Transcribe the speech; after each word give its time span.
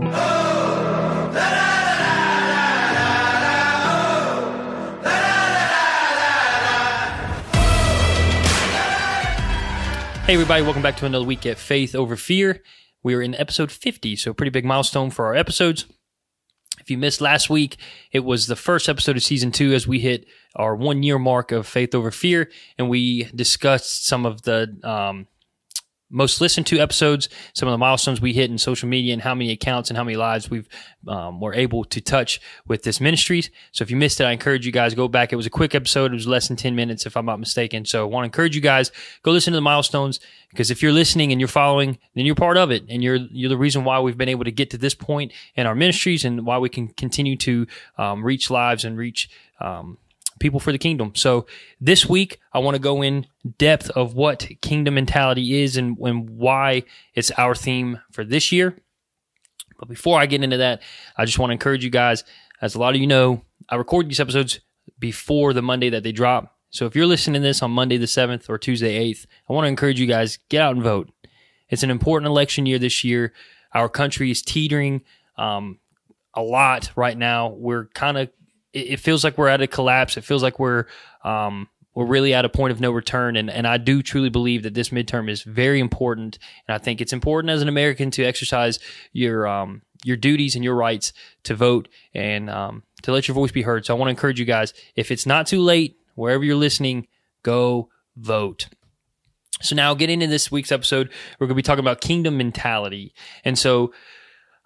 Hey, 0.00 0.10
everybody, 10.34 10.62
welcome 10.62 10.82
back 10.82 10.96
to 10.98 11.06
another 11.06 11.24
week 11.24 11.44
at 11.46 11.58
Faith 11.58 11.96
Over 11.96 12.14
Fear. 12.14 12.62
We 13.02 13.14
are 13.14 13.22
in 13.22 13.34
episode 13.34 13.72
50, 13.72 14.14
so 14.14 14.32
pretty 14.32 14.50
big 14.50 14.64
milestone 14.64 15.10
for 15.10 15.26
our 15.26 15.34
episodes. 15.34 15.86
If 16.78 16.90
you 16.90 16.98
missed 16.98 17.20
last 17.20 17.50
week, 17.50 17.76
it 18.12 18.20
was 18.20 18.46
the 18.46 18.54
first 18.54 18.88
episode 18.88 19.16
of 19.16 19.24
season 19.24 19.50
two 19.50 19.72
as 19.72 19.88
we 19.88 19.98
hit 19.98 20.26
our 20.54 20.76
one 20.76 21.02
year 21.02 21.18
mark 21.18 21.50
of 21.50 21.66
Faith 21.66 21.92
Over 21.92 22.12
Fear, 22.12 22.50
and 22.78 22.88
we 22.88 23.24
discussed 23.34 24.06
some 24.06 24.24
of 24.24 24.42
the 24.42 24.78
um, 24.84 25.26
most 26.10 26.40
listened 26.40 26.66
to 26.66 26.78
episodes, 26.78 27.28
some 27.52 27.68
of 27.68 27.72
the 27.72 27.78
milestones 27.78 28.20
we 28.20 28.32
hit 28.32 28.50
in 28.50 28.58
social 28.58 28.88
media, 28.88 29.12
and 29.12 29.22
how 29.22 29.34
many 29.34 29.50
accounts 29.50 29.90
and 29.90 29.96
how 29.96 30.04
many 30.04 30.16
lives 30.16 30.50
we've 30.50 30.68
um, 31.06 31.40
were 31.40 31.54
able 31.54 31.84
to 31.84 32.00
touch 32.00 32.40
with 32.66 32.82
this 32.82 33.00
ministry. 33.00 33.42
So 33.72 33.82
if 33.82 33.90
you 33.90 33.96
missed 33.96 34.20
it, 34.20 34.24
I 34.24 34.32
encourage 34.32 34.64
you 34.64 34.72
guys 34.72 34.94
go 34.94 35.08
back. 35.08 35.32
It 35.32 35.36
was 35.36 35.46
a 35.46 35.50
quick 35.50 35.74
episode; 35.74 36.12
it 36.12 36.14
was 36.14 36.26
less 36.26 36.48
than 36.48 36.56
ten 36.56 36.74
minutes, 36.74 37.06
if 37.06 37.16
I'm 37.16 37.26
not 37.26 37.38
mistaken. 37.38 37.84
So 37.84 38.02
I 38.02 38.06
want 38.06 38.24
to 38.24 38.26
encourage 38.26 38.54
you 38.54 38.62
guys 38.62 38.90
go 39.22 39.32
listen 39.32 39.52
to 39.52 39.56
the 39.56 39.62
milestones 39.62 40.20
because 40.50 40.70
if 40.70 40.82
you're 40.82 40.92
listening 40.92 41.32
and 41.32 41.40
you're 41.40 41.48
following, 41.48 41.98
then 42.14 42.24
you're 42.24 42.34
part 42.34 42.56
of 42.56 42.70
it, 42.70 42.84
and 42.88 43.02
you're 43.02 43.16
you're 43.16 43.50
the 43.50 43.56
reason 43.56 43.84
why 43.84 44.00
we've 44.00 44.18
been 44.18 44.28
able 44.28 44.44
to 44.44 44.52
get 44.52 44.70
to 44.70 44.78
this 44.78 44.94
point 44.94 45.32
in 45.54 45.66
our 45.66 45.74
ministries 45.74 46.24
and 46.24 46.46
why 46.46 46.58
we 46.58 46.68
can 46.68 46.88
continue 46.88 47.36
to 47.36 47.66
um, 47.98 48.24
reach 48.24 48.50
lives 48.50 48.84
and 48.84 48.96
reach. 48.96 49.28
Um, 49.60 49.98
people 50.38 50.60
for 50.60 50.72
the 50.72 50.78
kingdom. 50.78 51.12
So 51.14 51.46
this 51.80 52.06
week, 52.06 52.40
I 52.52 52.58
want 52.58 52.74
to 52.74 52.80
go 52.80 53.02
in 53.02 53.26
depth 53.58 53.90
of 53.90 54.14
what 54.14 54.48
kingdom 54.60 54.94
mentality 54.94 55.62
is 55.62 55.76
and, 55.76 55.96
and 55.98 56.30
why 56.30 56.84
it's 57.14 57.30
our 57.32 57.54
theme 57.54 58.00
for 58.12 58.24
this 58.24 58.52
year. 58.52 58.76
But 59.78 59.88
before 59.88 60.18
I 60.18 60.26
get 60.26 60.42
into 60.42 60.56
that, 60.58 60.82
I 61.16 61.24
just 61.24 61.38
want 61.38 61.50
to 61.50 61.54
encourage 61.54 61.84
you 61.84 61.90
guys. 61.90 62.24
As 62.60 62.74
a 62.74 62.80
lot 62.80 62.94
of 62.94 63.00
you 63.00 63.06
know, 63.06 63.42
I 63.68 63.76
record 63.76 64.08
these 64.08 64.20
episodes 64.20 64.60
before 64.98 65.52
the 65.52 65.62
Monday 65.62 65.90
that 65.90 66.02
they 66.02 66.12
drop. 66.12 66.56
So 66.70 66.86
if 66.86 66.94
you're 66.94 67.06
listening 67.06 67.40
to 67.40 67.46
this 67.46 67.62
on 67.62 67.70
Monday 67.70 67.96
the 67.96 68.06
7th 68.06 68.48
or 68.48 68.58
Tuesday 68.58 69.12
8th, 69.12 69.26
I 69.48 69.52
want 69.52 69.64
to 69.64 69.68
encourage 69.68 70.00
you 70.00 70.06
guys 70.06 70.38
get 70.48 70.60
out 70.60 70.74
and 70.74 70.82
vote. 70.82 71.10
It's 71.68 71.82
an 71.82 71.90
important 71.90 72.28
election 72.28 72.66
year 72.66 72.78
this 72.78 73.04
year. 73.04 73.32
Our 73.72 73.88
country 73.88 74.30
is 74.30 74.42
teetering 74.42 75.02
um, 75.36 75.78
a 76.34 76.42
lot 76.42 76.90
right 76.96 77.16
now. 77.16 77.48
We're 77.48 77.86
kind 77.86 78.18
of 78.18 78.30
it, 78.72 79.00
feels 79.00 79.24
like 79.24 79.38
we're 79.38 79.48
at 79.48 79.60
a 79.60 79.66
collapse. 79.66 80.16
It 80.16 80.24
feels 80.24 80.42
like 80.42 80.58
we're 80.58 80.86
um, 81.24 81.68
we're 81.94 82.06
really 82.06 82.32
at 82.32 82.44
a 82.44 82.48
point 82.48 82.70
of 82.70 82.80
no 82.80 82.92
return. 82.92 83.36
And, 83.36 83.50
and 83.50 83.66
I 83.66 83.76
do 83.76 84.02
truly 84.02 84.28
believe 84.28 84.62
that 84.62 84.74
this 84.74 84.90
midterm 84.90 85.28
is 85.28 85.42
very 85.42 85.80
important. 85.80 86.38
And 86.68 86.74
I 86.74 86.78
think 86.78 87.00
it's 87.00 87.12
important 87.12 87.50
as 87.50 87.60
an 87.60 87.68
American 87.68 88.10
to 88.12 88.24
exercise 88.24 88.78
your 89.12 89.48
um, 89.48 89.82
your 90.04 90.16
duties 90.16 90.54
and 90.54 90.62
your 90.62 90.76
rights 90.76 91.12
to 91.42 91.54
vote 91.54 91.88
and 92.14 92.48
um, 92.50 92.84
to 93.02 93.12
let 93.12 93.26
your 93.26 93.34
voice 93.34 93.50
be 93.50 93.62
heard. 93.62 93.84
So 93.84 93.94
I 93.94 93.98
want 93.98 94.08
to 94.08 94.10
encourage 94.10 94.38
you 94.38 94.46
guys, 94.46 94.72
if 94.94 95.10
it's 95.10 95.26
not 95.26 95.46
too 95.46 95.60
late, 95.60 95.96
wherever 96.14 96.44
you're 96.44 96.56
listening, 96.56 97.08
go 97.42 97.88
vote. 98.16 98.68
So 99.60 99.74
now 99.74 99.94
getting 99.94 100.22
into 100.22 100.30
this 100.30 100.52
week's 100.52 100.70
episode, 100.70 101.10
we're 101.38 101.48
going 101.48 101.56
to 101.56 101.62
be 101.62 101.62
talking 101.62 101.84
about 101.84 102.00
kingdom 102.00 102.36
mentality. 102.36 103.12
And 103.44 103.58
so 103.58 103.92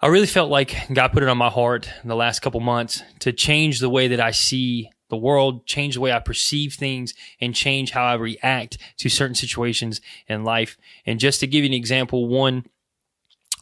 I 0.03 0.09
really 0.09 0.27
felt 0.27 0.51
like 0.51 0.75
God 0.93 1.13
put 1.13 1.23
it 1.23 1.29
on 1.29 1.39
my 1.39 1.49
heart 1.49 1.89
in 2.03 2.09
the 2.09 2.17
last 2.17 2.41
couple 2.41 2.59
months 2.59 3.05
to 3.21 3.33
change 3.33 3.79
the 3.79 3.89
way 3.89 4.09
that 4.09 4.19
I 4.19 4.33
see 4.33 4.91
the 5.11 5.17
world, 5.17 5.65
change 5.65 5.95
the 5.95 6.01
way 6.01 6.11
I 6.11 6.19
perceive 6.19 6.75
things, 6.75 7.15
and 7.41 7.55
change 7.55 7.93
how 7.93 8.05
I 8.05 8.15
react 8.15 8.79
to 8.97 9.09
certain 9.09 9.37
situations 9.37 10.01
in 10.27 10.43
life. 10.43 10.77
And 11.07 11.21
just 11.21 11.39
to 11.41 11.47
give 11.47 11.63
you 11.63 11.71
an 11.71 11.75
example, 11.75 12.27
one 12.27 12.65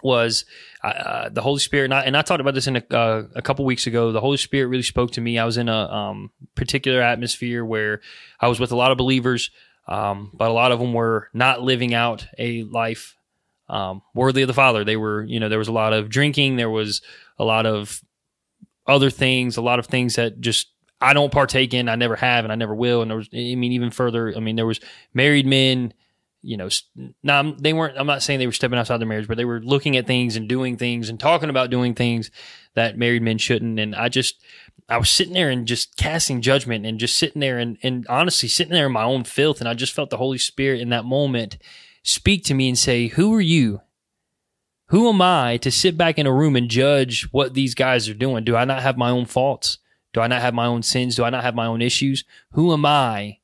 was 0.03 0.47
uh, 0.83 1.29
the 1.29 1.43
Holy 1.43 1.61
Spirit, 1.61 1.87
and 1.87 1.95
I, 1.95 2.01
and 2.05 2.17
I, 2.17 2.23
talked 2.23 2.41
about 2.41 2.55
this 2.55 2.67
in 2.67 2.77
a, 2.77 2.85
uh, 2.91 3.25
a 3.35 3.43
couple 3.43 3.67
weeks 3.67 3.87
ago. 3.87 4.11
The 4.11 4.21
Holy 4.23 4.39
Spirit 4.39 4.69
really 4.69 4.83
spoke 4.83 5.11
to 5.13 5.21
me. 5.21 5.39
I 5.39 5.45
was 5.45 5.59
in 5.59 5.69
a 5.69 5.93
um, 5.93 6.31
particular 6.55 7.03
atmosphere 7.03 7.67
where 7.67 8.01
I 8.41 8.49
was 8.49 8.59
with 8.59 8.73
a 8.73 8.77
lot 8.77 8.93
of 8.93 8.97
believers, 8.97 9.51
um, 9.87 10.31
but 10.33 10.49
a 10.49 10.55
lot 10.55 10.73
of 10.73 10.79
them 10.79 10.95
were 10.95 11.29
not 11.35 11.61
living 11.61 11.93
out 11.93 12.27
a 12.39 12.63
life 12.63 13.15
um, 13.71 14.03
worthy 14.15 14.43
of 14.43 14.49
the 14.49 14.55
Father. 14.55 14.85
They 14.85 14.97
were, 14.97 15.23
you 15.23 15.41
know, 15.41 15.49
there 15.49 15.59
was 15.59 15.69
a 15.69 15.73
lot 15.73 15.93
of 15.93 16.09
drinking, 16.09 16.57
there 16.57 16.71
was 16.71 17.01
a 17.39 17.45
lot 17.45 17.67
of 17.67 18.03
other 18.87 19.11
things, 19.11 19.57
a 19.57 19.63
lot 19.63 19.79
of 19.79 19.87
things 19.87 20.17
that 20.17 20.41
just 20.41 20.69
I 21.01 21.15
don't 21.15 21.33
partake 21.33 21.73
in. 21.73 21.89
I 21.89 21.95
never 21.95 22.17
have, 22.17 22.45
and 22.45 22.53
I 22.53 22.57
never 22.57 22.75
will. 22.75 23.01
And 23.01 23.11
there 23.11 23.19
was, 23.19 23.29
I 23.33 23.55
mean, 23.55 23.73
even 23.73 23.91
further, 23.91 24.35
I 24.37 24.41
mean, 24.41 24.57
there 24.57 24.67
was 24.67 24.81
married 25.15 25.47
men. 25.47 25.95
You 26.43 26.57
know, 26.57 26.69
now 27.23 27.53
they 27.53 27.73
weren't. 27.75 27.99
I'm 27.99 28.07
not 28.07 28.23
saying 28.23 28.39
they 28.39 28.47
were 28.47 28.53
stepping 28.53 28.79
outside 28.79 28.99
their 28.99 29.07
marriage, 29.07 29.29
but 29.29 29.37
they 29.37 29.45
were 29.45 29.61
looking 29.61 29.97
at 29.97 30.07
things 30.07 30.37
and 30.37 30.49
doing 30.49 30.77
things 30.77 31.09
and 31.09 31.21
talking 31.21 31.51
about 31.51 31.71
doing 31.71 31.95
things 31.95 32.31
that 32.75 32.97
married 32.97 33.23
men 33.23 33.37
shouldn't. 33.37 33.79
And 33.79 33.95
I 33.95 34.09
just, 34.09 34.43
I 34.89 34.97
was 34.97 35.11
sitting 35.11 35.35
there 35.35 35.51
and 35.51 35.67
just 35.67 35.97
casting 35.97 36.41
judgment 36.41 36.87
and 36.87 36.99
just 36.99 37.19
sitting 37.19 37.41
there 37.41 37.59
and, 37.59 37.77
and 37.83 38.07
honestly 38.09 38.49
sitting 38.49 38.73
there 38.73 38.87
in 38.87 38.93
my 38.93 39.03
own 39.03 39.25
filth. 39.25 39.61
And 39.61 39.69
I 39.69 39.75
just 39.75 39.93
felt 39.93 40.09
the 40.09 40.17
Holy 40.17 40.39
Spirit 40.39 40.81
in 40.81 40.89
that 40.89 41.05
moment 41.05 41.59
speak 42.03 42.45
to 42.45 42.55
me 42.55 42.69
and 42.69 42.79
say, 42.79 43.09
Who 43.09 43.35
are 43.35 43.41
you? 43.41 43.81
Who 44.87 45.09
am 45.09 45.23
I 45.23 45.57
to 45.59 45.71
sit 45.71 45.97
back 45.97 46.19
in 46.19 46.27
a 46.27 46.33
room 46.33 46.57
and 46.57 46.69
judge 46.69 47.29
what 47.31 47.55
these 47.55 47.75
guys 47.75 48.09
are 48.09 48.15
doing? 48.15 48.45
Do 48.45 48.57
I 48.57 48.65
not 48.65 48.83
have 48.83 48.97
my 48.97 49.11
own 49.11 49.25
faults? 49.25 49.79
Do 50.13 50.21
I 50.21 50.27
not 50.27 50.43
have 50.43 50.55
my 50.55 50.67
own 50.67 50.83
sins? 50.83 51.15
Do 51.15 51.23
I 51.25 51.31
not 51.31 51.45
have 51.45 51.55
my 51.55 51.67
own 51.67 51.81
issues? 51.81 52.25
Who 52.53 52.73
am 52.73 52.85
I 52.85 53.39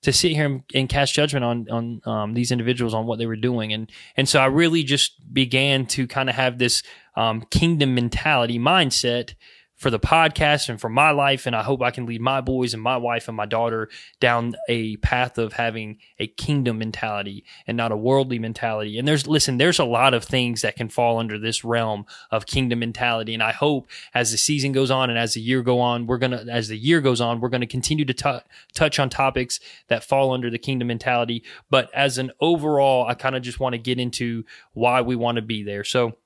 to 0.00 0.12
sit 0.12 0.32
here 0.32 0.62
and, 0.74 0.88
cast 0.88 1.14
judgment 1.14 1.44
on 1.44 1.66
on 1.70 2.00
um, 2.06 2.34
these 2.34 2.50
individuals 2.50 2.94
on 2.94 3.06
what 3.06 3.18
they 3.18 3.26
were 3.26 3.36
doing? 3.36 3.72
And 3.74 3.90
and 4.16 4.26
so 4.26 4.40
I 4.40 4.46
really 4.46 4.82
just 4.82 5.32
began 5.32 5.84
to 5.88 6.06
kind 6.06 6.30
of 6.30 6.36
have 6.36 6.58
this 6.58 6.82
um, 7.14 7.42
kingdom 7.50 7.94
mentality 7.94 8.58
mindset 8.58 9.34
for 9.78 9.90
the 9.90 9.98
podcast 9.98 10.68
and 10.68 10.80
for 10.80 10.88
my 10.90 11.12
life. 11.12 11.46
And 11.46 11.56
I 11.56 11.62
hope 11.62 11.80
I 11.82 11.92
can 11.92 12.04
lead 12.04 12.20
my 12.20 12.40
boys 12.40 12.74
and 12.74 12.82
my 12.82 12.96
wife 12.96 13.28
and 13.28 13.36
my 13.36 13.46
daughter 13.46 13.88
down 14.20 14.54
a 14.68 14.96
path 14.96 15.38
of 15.38 15.54
having 15.54 15.98
a 16.18 16.26
kingdom 16.26 16.78
mentality 16.78 17.44
and 17.66 17.76
not 17.76 17.92
a 17.92 17.96
worldly 17.96 18.40
mentality. 18.40 18.98
And 18.98 19.06
there's, 19.06 19.26
listen, 19.26 19.56
there's 19.56 19.78
a 19.78 19.84
lot 19.84 20.14
of 20.14 20.24
things 20.24 20.62
that 20.62 20.76
can 20.76 20.88
fall 20.88 21.18
under 21.18 21.38
this 21.38 21.64
realm 21.64 22.06
of 22.30 22.44
kingdom 22.44 22.80
mentality. 22.80 23.34
And 23.34 23.42
I 23.42 23.52
hope 23.52 23.88
as 24.12 24.32
the 24.32 24.36
season 24.36 24.72
goes 24.72 24.90
on 24.90 25.10
and 25.10 25.18
as 25.18 25.34
the 25.34 25.40
year 25.40 25.62
go 25.62 25.78
on, 25.80 26.06
we're 26.06 26.18
going 26.18 26.32
to, 26.32 26.44
as 26.50 26.68
the 26.68 26.76
year 26.76 27.00
goes 27.00 27.20
on, 27.20 27.40
we're 27.40 27.48
going 27.48 27.60
to 27.60 27.66
continue 27.66 28.04
to 28.04 28.14
t- 28.14 28.38
touch 28.74 28.98
on 28.98 29.08
topics 29.08 29.60
that 29.86 30.02
fall 30.02 30.32
under 30.32 30.50
the 30.50 30.58
kingdom 30.58 30.88
mentality. 30.88 31.44
But 31.70 31.88
as 31.94 32.18
an 32.18 32.32
overall, 32.40 33.06
I 33.06 33.14
kind 33.14 33.36
of 33.36 33.42
just 33.42 33.60
want 33.60 33.74
to 33.74 33.78
get 33.78 34.00
into 34.00 34.44
why 34.72 35.02
we 35.02 35.14
want 35.14 35.36
to 35.36 35.42
be 35.42 35.62
there. 35.62 35.84
So, 35.84 36.16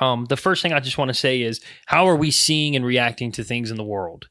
um, 0.00 0.26
the 0.26 0.36
first 0.36 0.62
thing 0.62 0.72
I 0.72 0.80
just 0.80 0.98
want 0.98 1.08
to 1.10 1.14
say 1.14 1.42
is 1.42 1.60
how 1.86 2.08
are 2.08 2.16
we 2.16 2.30
seeing 2.30 2.76
and 2.76 2.84
reacting 2.84 3.32
to 3.32 3.44
things 3.44 3.70
in 3.70 3.76
the 3.76 3.84
world? 3.84 4.26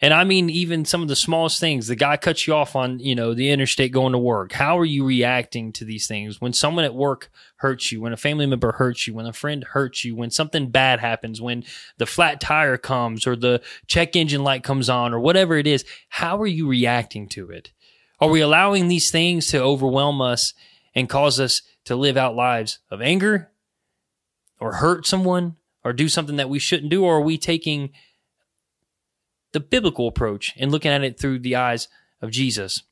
And 0.00 0.12
I 0.12 0.24
mean, 0.24 0.50
even 0.50 0.84
some 0.84 1.02
of 1.02 1.08
the 1.08 1.16
smallest 1.16 1.60
things. 1.60 1.86
The 1.86 1.96
guy 1.96 2.16
cuts 2.16 2.46
you 2.46 2.54
off 2.54 2.76
on, 2.76 2.98
you 2.98 3.14
know, 3.14 3.32
the 3.32 3.50
interstate 3.50 3.92
going 3.92 4.12
to 4.12 4.18
work. 4.18 4.52
How 4.52 4.78
are 4.78 4.84
you 4.84 5.04
reacting 5.04 5.72
to 5.72 5.84
these 5.84 6.06
things? 6.06 6.40
When 6.40 6.52
someone 6.52 6.84
at 6.84 6.94
work 6.94 7.30
hurts 7.56 7.90
you, 7.92 8.00
when 8.00 8.12
a 8.12 8.18
family 8.18 8.44
member 8.44 8.72
hurts 8.72 9.06
you, 9.06 9.14
when 9.14 9.26
a 9.26 9.32
friend 9.32 9.64
hurts 9.64 10.04
you, 10.04 10.16
when 10.16 10.30
something 10.30 10.68
bad 10.68 10.98
happens, 10.98 11.40
when 11.40 11.64
the 11.96 12.06
flat 12.06 12.40
tire 12.40 12.76
comes 12.76 13.26
or 13.26 13.36
the 13.36 13.62
check 13.86 14.16
engine 14.16 14.42
light 14.42 14.62
comes 14.64 14.90
on 14.90 15.14
or 15.14 15.20
whatever 15.20 15.56
it 15.56 15.66
is, 15.66 15.84
how 16.08 16.38
are 16.38 16.46
you 16.46 16.68
reacting 16.68 17.28
to 17.28 17.50
it? 17.50 17.70
Are 18.20 18.28
we 18.28 18.40
allowing 18.40 18.88
these 18.88 19.10
things 19.10 19.46
to 19.48 19.62
overwhelm 19.62 20.20
us 20.20 20.54
and 20.94 21.08
cause 21.08 21.40
us 21.40 21.62
to 21.84 21.96
live 21.96 22.16
out 22.16 22.34
lives 22.34 22.78
of 22.90 23.00
anger, 23.00 23.50
or 24.60 24.74
hurt 24.74 25.06
someone 25.06 25.56
or 25.84 25.92
do 25.92 26.08
something 26.08 26.36
that 26.36 26.48
we 26.48 26.58
shouldn't 26.58 26.90
do? 26.90 27.04
Or 27.04 27.16
are 27.16 27.22
we 27.22 27.38
taking 27.38 27.90
the 29.52 29.60
biblical 29.60 30.08
approach 30.08 30.52
and 30.56 30.72
looking 30.72 30.90
at 30.90 31.04
it 31.04 31.18
through 31.18 31.40
the 31.40 31.56
eyes 31.56 31.88
of 32.20 32.30
Jesus? 32.30 32.82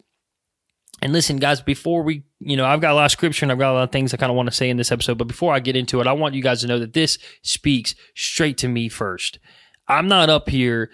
And 1.00 1.12
listen, 1.12 1.38
guys, 1.38 1.60
before 1.60 2.02
we, 2.02 2.22
you 2.38 2.56
know, 2.56 2.64
I've 2.64 2.80
got 2.80 2.92
a 2.92 2.94
lot 2.94 3.06
of 3.06 3.10
scripture 3.10 3.44
and 3.44 3.50
I've 3.50 3.58
got 3.58 3.72
a 3.72 3.74
lot 3.74 3.82
of 3.82 3.90
things 3.90 4.14
I 4.14 4.18
kind 4.18 4.30
of 4.30 4.36
want 4.36 4.48
to 4.48 4.54
say 4.54 4.70
in 4.70 4.76
this 4.76 4.92
episode, 4.92 5.18
but 5.18 5.26
before 5.26 5.52
I 5.52 5.58
get 5.58 5.74
into 5.74 6.00
it, 6.00 6.06
I 6.06 6.12
want 6.12 6.34
you 6.34 6.42
guys 6.42 6.60
to 6.60 6.68
know 6.68 6.78
that 6.78 6.92
this 6.92 7.18
speaks 7.42 7.96
straight 8.14 8.56
to 8.58 8.68
me 8.68 8.88
first. 8.88 9.40
I'm 9.88 10.06
not 10.06 10.30
up 10.30 10.48
here 10.48 10.90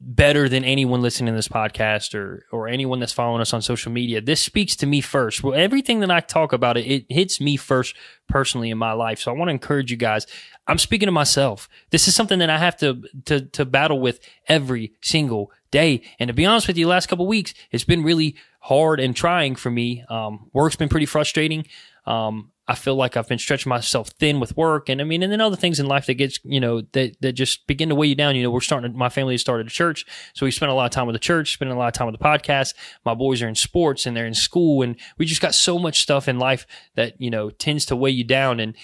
better 0.00 0.48
than 0.48 0.64
anyone 0.64 1.02
listening 1.02 1.32
to 1.32 1.36
this 1.36 1.48
podcast 1.48 2.14
or 2.14 2.44
or 2.52 2.68
anyone 2.68 3.00
that's 3.00 3.12
following 3.12 3.40
us 3.40 3.52
on 3.52 3.62
social 3.62 3.90
media. 3.90 4.20
This 4.20 4.40
speaks 4.40 4.76
to 4.76 4.86
me 4.86 5.00
first. 5.00 5.42
Well, 5.42 5.54
everything 5.54 6.00
that 6.00 6.10
I 6.10 6.20
talk 6.20 6.52
about 6.52 6.76
it, 6.76 6.86
it 6.86 7.06
hits 7.08 7.40
me 7.40 7.56
first 7.56 7.96
personally 8.28 8.70
in 8.70 8.78
my 8.78 8.92
life. 8.92 9.18
So 9.18 9.32
I 9.32 9.34
want 9.34 9.48
to 9.48 9.52
encourage 9.52 9.90
you 9.90 9.96
guys. 9.96 10.26
I'm 10.66 10.78
speaking 10.78 11.06
to 11.06 11.12
myself. 11.12 11.68
This 11.90 12.06
is 12.06 12.14
something 12.14 12.38
that 12.38 12.50
I 12.50 12.58
have 12.58 12.76
to 12.78 13.02
to 13.26 13.40
to 13.40 13.64
battle 13.64 14.00
with 14.00 14.20
every 14.46 14.92
single 15.00 15.50
day. 15.70 16.02
And 16.18 16.28
to 16.28 16.34
be 16.34 16.46
honest 16.46 16.68
with 16.68 16.78
you, 16.78 16.86
last 16.86 17.06
couple 17.08 17.26
weeks 17.26 17.54
it's 17.70 17.84
been 17.84 18.04
really 18.04 18.36
hard 18.60 19.00
and 19.00 19.16
trying 19.16 19.56
for 19.56 19.70
me. 19.70 20.04
Um, 20.08 20.48
work's 20.52 20.76
been 20.76 20.88
pretty 20.88 21.06
frustrating. 21.06 21.66
Um, 22.06 22.52
I 22.70 22.74
feel 22.74 22.94
like 22.94 23.16
I've 23.16 23.26
been 23.26 23.38
stretching 23.38 23.70
myself 23.70 24.10
thin 24.10 24.40
with 24.40 24.54
work, 24.54 24.90
and 24.90 25.00
I 25.00 25.04
mean, 25.04 25.22
and 25.22 25.32
then 25.32 25.40
other 25.40 25.56
things 25.56 25.80
in 25.80 25.86
life 25.86 26.04
that 26.06 26.14
gets 26.14 26.38
you 26.44 26.60
know 26.60 26.82
that 26.92 27.16
that 27.20 27.32
just 27.32 27.66
begin 27.66 27.88
to 27.88 27.94
weigh 27.94 28.08
you 28.08 28.14
down. 28.14 28.36
You 28.36 28.42
know, 28.42 28.50
we're 28.50 28.60
starting. 28.60 28.94
My 28.96 29.08
family 29.08 29.38
started 29.38 29.66
a 29.66 29.70
church, 29.70 30.04
so 30.34 30.44
we 30.44 30.52
spend 30.52 30.70
a 30.70 30.74
lot 30.74 30.84
of 30.84 30.90
time 30.90 31.06
with 31.06 31.14
the 31.14 31.20
church, 31.20 31.54
spending 31.54 31.74
a 31.74 31.78
lot 31.78 31.88
of 31.88 31.94
time 31.94 32.06
with 32.06 32.18
the 32.18 32.24
podcast. 32.24 32.74
My 33.06 33.14
boys 33.14 33.40
are 33.40 33.48
in 33.48 33.54
sports 33.54 34.04
and 34.04 34.14
they're 34.14 34.26
in 34.26 34.34
school, 34.34 34.82
and 34.82 34.96
we 35.16 35.24
just 35.24 35.40
got 35.40 35.54
so 35.54 35.78
much 35.78 36.02
stuff 36.02 36.28
in 36.28 36.38
life 36.38 36.66
that 36.94 37.18
you 37.18 37.30
know 37.30 37.48
tends 37.48 37.86
to 37.86 37.96
weigh 37.96 38.10
you 38.10 38.24
down. 38.24 38.60
And 38.60 38.76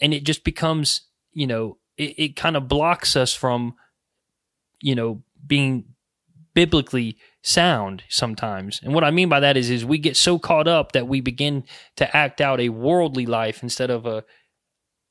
and 0.00 0.14
it 0.14 0.24
just 0.24 0.42
becomes, 0.42 1.02
you 1.32 1.46
know, 1.46 1.76
it, 1.98 2.14
it 2.18 2.36
kind 2.36 2.56
of 2.56 2.68
blocks 2.68 3.16
us 3.16 3.34
from, 3.34 3.74
you 4.80 4.94
know, 4.94 5.22
being 5.46 5.84
biblically 6.54 7.18
sound 7.46 8.02
sometimes. 8.08 8.80
And 8.82 8.92
what 8.92 9.04
I 9.04 9.12
mean 9.12 9.28
by 9.28 9.38
that 9.38 9.56
is, 9.56 9.70
is 9.70 9.84
we 9.84 9.98
get 9.98 10.16
so 10.16 10.36
caught 10.36 10.66
up 10.66 10.92
that 10.92 11.06
we 11.06 11.20
begin 11.20 11.62
to 11.94 12.16
act 12.16 12.40
out 12.40 12.60
a 12.60 12.70
worldly 12.70 13.24
life 13.24 13.62
instead 13.62 13.88
of 13.88 14.04
a, 14.04 14.24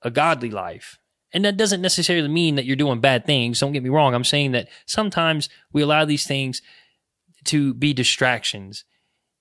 a 0.01 0.11
godly 0.11 0.51
life. 0.51 0.99
And 1.31 1.45
that 1.45 1.55
doesn't 1.55 1.81
necessarily 1.81 2.27
mean 2.27 2.55
that 2.55 2.65
you're 2.65 2.75
doing 2.75 2.99
bad 2.99 3.25
things. 3.25 3.61
Don't 3.61 3.71
get 3.71 3.83
me 3.83 3.89
wrong. 3.89 4.13
I'm 4.13 4.25
saying 4.25 4.51
that 4.51 4.67
sometimes 4.85 5.47
we 5.71 5.81
allow 5.81 6.03
these 6.03 6.27
things 6.27 6.61
to 7.45 7.73
be 7.73 7.93
distractions. 7.93 8.83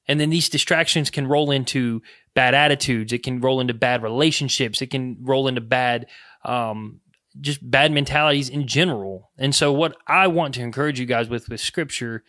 And 0.06 0.20
then 0.20 0.30
these 0.30 0.48
distractions 0.48 1.10
can 1.10 1.26
roll 1.26 1.50
into 1.50 2.00
bad 2.34 2.54
attitudes. 2.54 3.12
It 3.12 3.24
can 3.24 3.40
roll 3.40 3.60
into 3.60 3.74
bad 3.74 4.04
relationships. 4.04 4.80
It 4.80 4.90
can 4.90 5.16
roll 5.20 5.48
into 5.48 5.60
bad, 5.60 6.06
um, 6.44 7.00
just 7.40 7.68
bad 7.68 7.90
mentalities 7.90 8.48
in 8.48 8.68
general. 8.68 9.30
And 9.36 9.52
so, 9.52 9.72
what 9.72 9.96
I 10.06 10.28
want 10.28 10.54
to 10.54 10.62
encourage 10.62 11.00
you 11.00 11.06
guys 11.06 11.28
with 11.28 11.48
with 11.48 11.60
scripture 11.60 12.22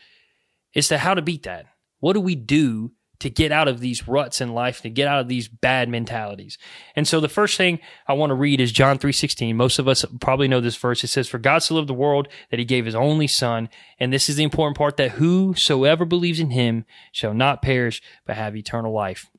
is 0.75 0.87
to 0.89 0.99
how 0.99 1.15
to 1.15 1.21
beat 1.21 1.43
that. 1.43 1.65
What 1.99 2.13
do 2.13 2.21
we 2.21 2.35
do 2.35 2.91
to 3.19 3.29
get 3.29 3.51
out 3.51 3.67
of 3.67 3.79
these 3.79 4.07
ruts 4.07 4.41
in 4.41 4.53
life, 4.53 4.81
to 4.81 4.89
get 4.89 5.07
out 5.07 5.19
of 5.19 5.27
these 5.27 5.47
bad 5.47 5.89
mentalities. 5.89 6.57
And 6.95 7.07
so 7.07 7.19
the 7.19 7.29
first 7.29 7.57
thing 7.57 7.79
I 8.07 8.13
want 8.13 8.31
to 8.31 8.35
read 8.35 8.59
is 8.59 8.71
John 8.71 8.97
3:16. 8.97 9.55
Most 9.55 9.79
of 9.79 9.87
us 9.87 10.05
probably 10.19 10.47
know 10.47 10.61
this 10.61 10.75
verse. 10.75 11.03
It 11.03 11.07
says, 11.07 11.27
"For 11.27 11.39
God 11.39 11.59
so 11.59 11.75
loved 11.75 11.87
the 11.87 11.93
world 11.93 12.27
that 12.51 12.59
he 12.59 12.65
gave 12.65 12.85
his 12.85 12.95
only 12.95 13.27
son." 13.27 13.69
And 13.99 14.11
this 14.11 14.29
is 14.29 14.35
the 14.35 14.43
important 14.43 14.77
part 14.77 14.97
that 14.97 15.11
whosoever 15.11 16.05
believes 16.05 16.39
in 16.39 16.51
him 16.51 16.85
shall 17.11 17.33
not 17.33 17.61
perish 17.61 18.01
but 18.25 18.35
have 18.35 18.55
eternal 18.55 18.91
life. 18.91 19.29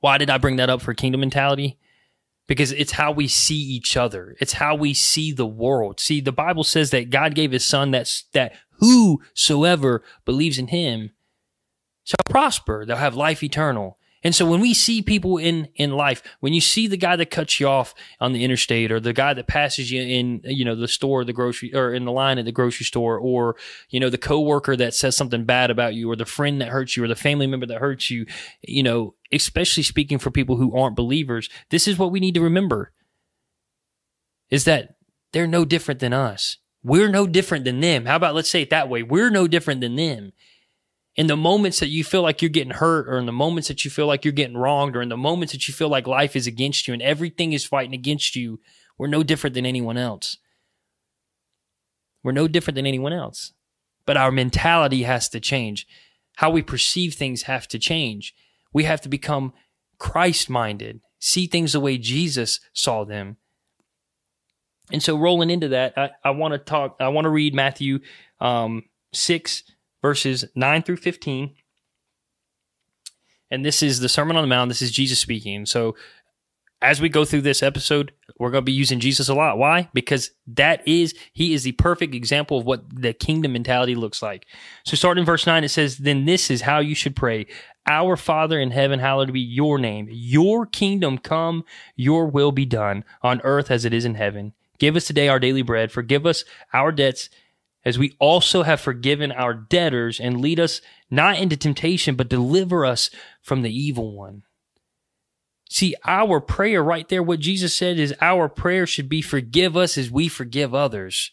Why 0.00 0.18
did 0.18 0.30
I 0.30 0.38
bring 0.38 0.56
that 0.56 0.70
up 0.70 0.82
for 0.82 0.94
kingdom 0.94 1.20
mentality? 1.20 1.78
Because 2.48 2.72
it's 2.72 2.92
how 2.92 3.12
we 3.12 3.28
see 3.28 3.56
each 3.56 3.96
other. 3.96 4.36
It's 4.40 4.54
how 4.54 4.74
we 4.74 4.94
see 4.94 5.32
the 5.32 5.46
world. 5.46 6.00
See, 6.00 6.20
the 6.20 6.32
Bible 6.32 6.64
says 6.64 6.90
that 6.90 7.10
God 7.10 7.34
gave 7.34 7.52
his 7.52 7.64
son 7.64 7.92
that 7.92 8.22
that 8.32 8.54
whosoever 8.78 10.02
believes 10.24 10.58
in 10.58 10.66
him 10.66 11.12
shall 12.04 12.16
prosper. 12.28 12.84
They'll 12.84 12.96
have 12.96 13.14
life 13.14 13.42
eternal. 13.42 13.98
And 14.24 14.34
so 14.34 14.48
when 14.48 14.60
we 14.60 14.72
see 14.72 15.02
people 15.02 15.36
in, 15.36 15.68
in 15.74 15.92
life, 15.92 16.22
when 16.40 16.52
you 16.52 16.60
see 16.60 16.86
the 16.86 16.96
guy 16.96 17.16
that 17.16 17.30
cuts 17.30 17.58
you 17.58 17.66
off 17.66 17.92
on 18.20 18.32
the 18.32 18.44
interstate 18.44 18.92
or 18.92 19.00
the 19.00 19.12
guy 19.12 19.34
that 19.34 19.48
passes 19.48 19.90
you 19.90 20.00
in, 20.00 20.40
you 20.44 20.64
know, 20.64 20.76
the 20.76 20.86
store, 20.86 21.24
the 21.24 21.32
grocery, 21.32 21.74
or 21.74 21.92
in 21.92 22.04
the 22.04 22.12
line 22.12 22.38
at 22.38 22.44
the 22.44 22.52
grocery 22.52 22.84
store, 22.84 23.18
or, 23.18 23.56
you 23.90 23.98
know, 23.98 24.10
the 24.10 24.18
coworker 24.18 24.76
that 24.76 24.94
says 24.94 25.16
something 25.16 25.44
bad 25.44 25.70
about 25.70 25.94
you, 25.94 26.08
or 26.08 26.14
the 26.14 26.24
friend 26.24 26.60
that 26.60 26.68
hurts 26.68 26.96
you, 26.96 27.02
or 27.02 27.08
the 27.08 27.16
family 27.16 27.48
member 27.48 27.66
that 27.66 27.78
hurts 27.78 28.10
you, 28.10 28.26
you 28.62 28.82
know, 28.82 29.14
especially 29.32 29.82
speaking 29.82 30.18
for 30.18 30.30
people 30.30 30.56
who 30.56 30.76
aren't 30.76 30.96
believers, 30.96 31.48
this 31.70 31.88
is 31.88 31.98
what 31.98 32.12
we 32.12 32.20
need 32.20 32.34
to 32.34 32.40
remember 32.40 32.92
is 34.50 34.64
that 34.64 34.96
they're 35.32 35.46
no 35.46 35.64
different 35.64 36.00
than 36.00 36.12
us. 36.12 36.58
We're 36.84 37.08
no 37.08 37.26
different 37.26 37.64
than 37.64 37.80
them. 37.80 38.06
How 38.06 38.16
about 38.16 38.34
let's 38.34 38.50
say 38.50 38.62
it 38.62 38.70
that 38.70 38.88
way? 38.88 39.02
We're 39.02 39.30
no 39.30 39.48
different 39.48 39.80
than 39.80 39.96
them 39.96 40.32
in 41.16 41.26
the 41.26 41.36
moments 41.36 41.80
that 41.80 41.88
you 41.88 42.04
feel 42.04 42.22
like 42.22 42.42
you're 42.42 42.48
getting 42.48 42.72
hurt 42.72 43.08
or 43.08 43.18
in 43.18 43.26
the 43.26 43.32
moments 43.32 43.68
that 43.68 43.84
you 43.84 43.90
feel 43.90 44.06
like 44.06 44.24
you're 44.24 44.32
getting 44.32 44.56
wronged 44.56 44.96
or 44.96 45.02
in 45.02 45.08
the 45.08 45.16
moments 45.16 45.52
that 45.52 45.68
you 45.68 45.74
feel 45.74 45.88
like 45.88 46.06
life 46.06 46.34
is 46.34 46.46
against 46.46 46.88
you 46.88 46.94
and 46.94 47.02
everything 47.02 47.52
is 47.52 47.64
fighting 47.64 47.94
against 47.94 48.34
you, 48.34 48.60
we're 48.98 49.06
no 49.06 49.22
different 49.22 49.54
than 49.54 49.66
anyone 49.66 49.96
else. 49.96 50.38
We're 52.22 52.32
no 52.32 52.48
different 52.48 52.76
than 52.76 52.86
anyone 52.86 53.12
else. 53.12 53.52
But 54.06 54.16
our 54.16 54.30
mentality 54.30 55.02
has 55.02 55.28
to 55.30 55.40
change. 55.40 55.86
How 56.36 56.50
we 56.50 56.62
perceive 56.62 57.14
things 57.14 57.42
have 57.42 57.68
to 57.68 57.78
change. 57.78 58.34
We 58.72 58.84
have 58.84 59.00
to 59.02 59.08
become 59.08 59.52
Christ 59.98 60.50
minded, 60.50 61.00
see 61.18 61.46
things 61.46 61.72
the 61.72 61.80
way 61.80 61.98
Jesus 61.98 62.60
saw 62.72 63.04
them. 63.04 63.36
And 64.90 65.02
so 65.02 65.16
rolling 65.16 65.50
into 65.50 65.68
that, 65.68 65.96
I, 65.96 66.10
I 66.24 66.30
want 66.30 66.52
to 66.52 66.58
talk, 66.58 66.96
I 67.00 67.08
want 67.08 67.24
to 67.24 67.30
read 67.30 67.54
Matthew 67.54 68.00
um, 68.40 68.84
6, 69.12 69.62
verses 70.02 70.44
9 70.54 70.82
through 70.82 70.96
15. 70.96 71.54
And 73.50 73.64
this 73.64 73.82
is 73.82 74.00
the 74.00 74.08
Sermon 74.08 74.36
on 74.36 74.42
the 74.42 74.48
Mount. 74.48 74.68
This 74.68 74.82
is 74.82 74.90
Jesus 74.90 75.18
speaking. 75.18 75.66
So 75.66 75.94
as 76.82 77.00
we 77.00 77.08
go 77.08 77.24
through 77.24 77.42
this 77.42 77.62
episode, 77.62 78.12
we're 78.38 78.50
going 78.50 78.62
to 78.62 78.66
be 78.66 78.72
using 78.72 79.00
Jesus 79.00 79.28
a 79.28 79.34
lot. 79.34 79.56
Why? 79.56 79.88
Because 79.94 80.30
that 80.48 80.86
is, 80.86 81.14
he 81.32 81.54
is 81.54 81.62
the 81.62 81.72
perfect 81.72 82.14
example 82.14 82.58
of 82.58 82.66
what 82.66 82.82
the 82.92 83.12
kingdom 83.12 83.52
mentality 83.52 83.94
looks 83.94 84.20
like. 84.20 84.46
So 84.84 84.96
starting 84.96 85.22
in 85.22 85.26
verse 85.26 85.46
9, 85.46 85.62
it 85.62 85.68
says, 85.68 85.98
Then 85.98 86.24
this 86.24 86.50
is 86.50 86.62
how 86.62 86.80
you 86.80 86.94
should 86.94 87.14
pray. 87.14 87.46
Our 87.86 88.16
Father 88.16 88.60
in 88.60 88.72
heaven, 88.72 88.98
hallowed 88.98 89.32
be 89.32 89.40
your 89.40 89.78
name. 89.78 90.08
Your 90.10 90.66
kingdom 90.66 91.18
come, 91.18 91.64
your 91.94 92.26
will 92.26 92.52
be 92.52 92.66
done 92.66 93.04
on 93.22 93.40
earth 93.42 93.70
as 93.70 93.84
it 93.84 93.94
is 93.94 94.04
in 94.04 94.16
heaven. 94.16 94.52
Give 94.78 94.96
us 94.96 95.06
today 95.06 95.28
our 95.28 95.38
daily 95.38 95.62
bread. 95.62 95.92
Forgive 95.92 96.26
us 96.26 96.44
our 96.72 96.90
debts 96.90 97.28
as 97.84 97.98
we 97.98 98.16
also 98.18 98.62
have 98.62 98.80
forgiven 98.80 99.32
our 99.32 99.54
debtors, 99.54 100.20
and 100.20 100.40
lead 100.40 100.60
us 100.60 100.80
not 101.10 101.38
into 101.38 101.56
temptation, 101.56 102.14
but 102.14 102.28
deliver 102.28 102.86
us 102.86 103.10
from 103.40 103.62
the 103.62 103.76
evil 103.76 104.12
one. 104.12 104.44
See, 105.72 105.94
our 106.04 106.38
prayer 106.38 106.84
right 106.84 107.08
there, 107.08 107.22
what 107.22 107.40
Jesus 107.40 107.74
said 107.74 107.98
is 107.98 108.14
our 108.20 108.46
prayer 108.46 108.86
should 108.86 109.08
be 109.08 109.22
forgive 109.22 109.74
us 109.74 109.96
as 109.96 110.10
we 110.10 110.28
forgive 110.28 110.74
others. 110.74 111.30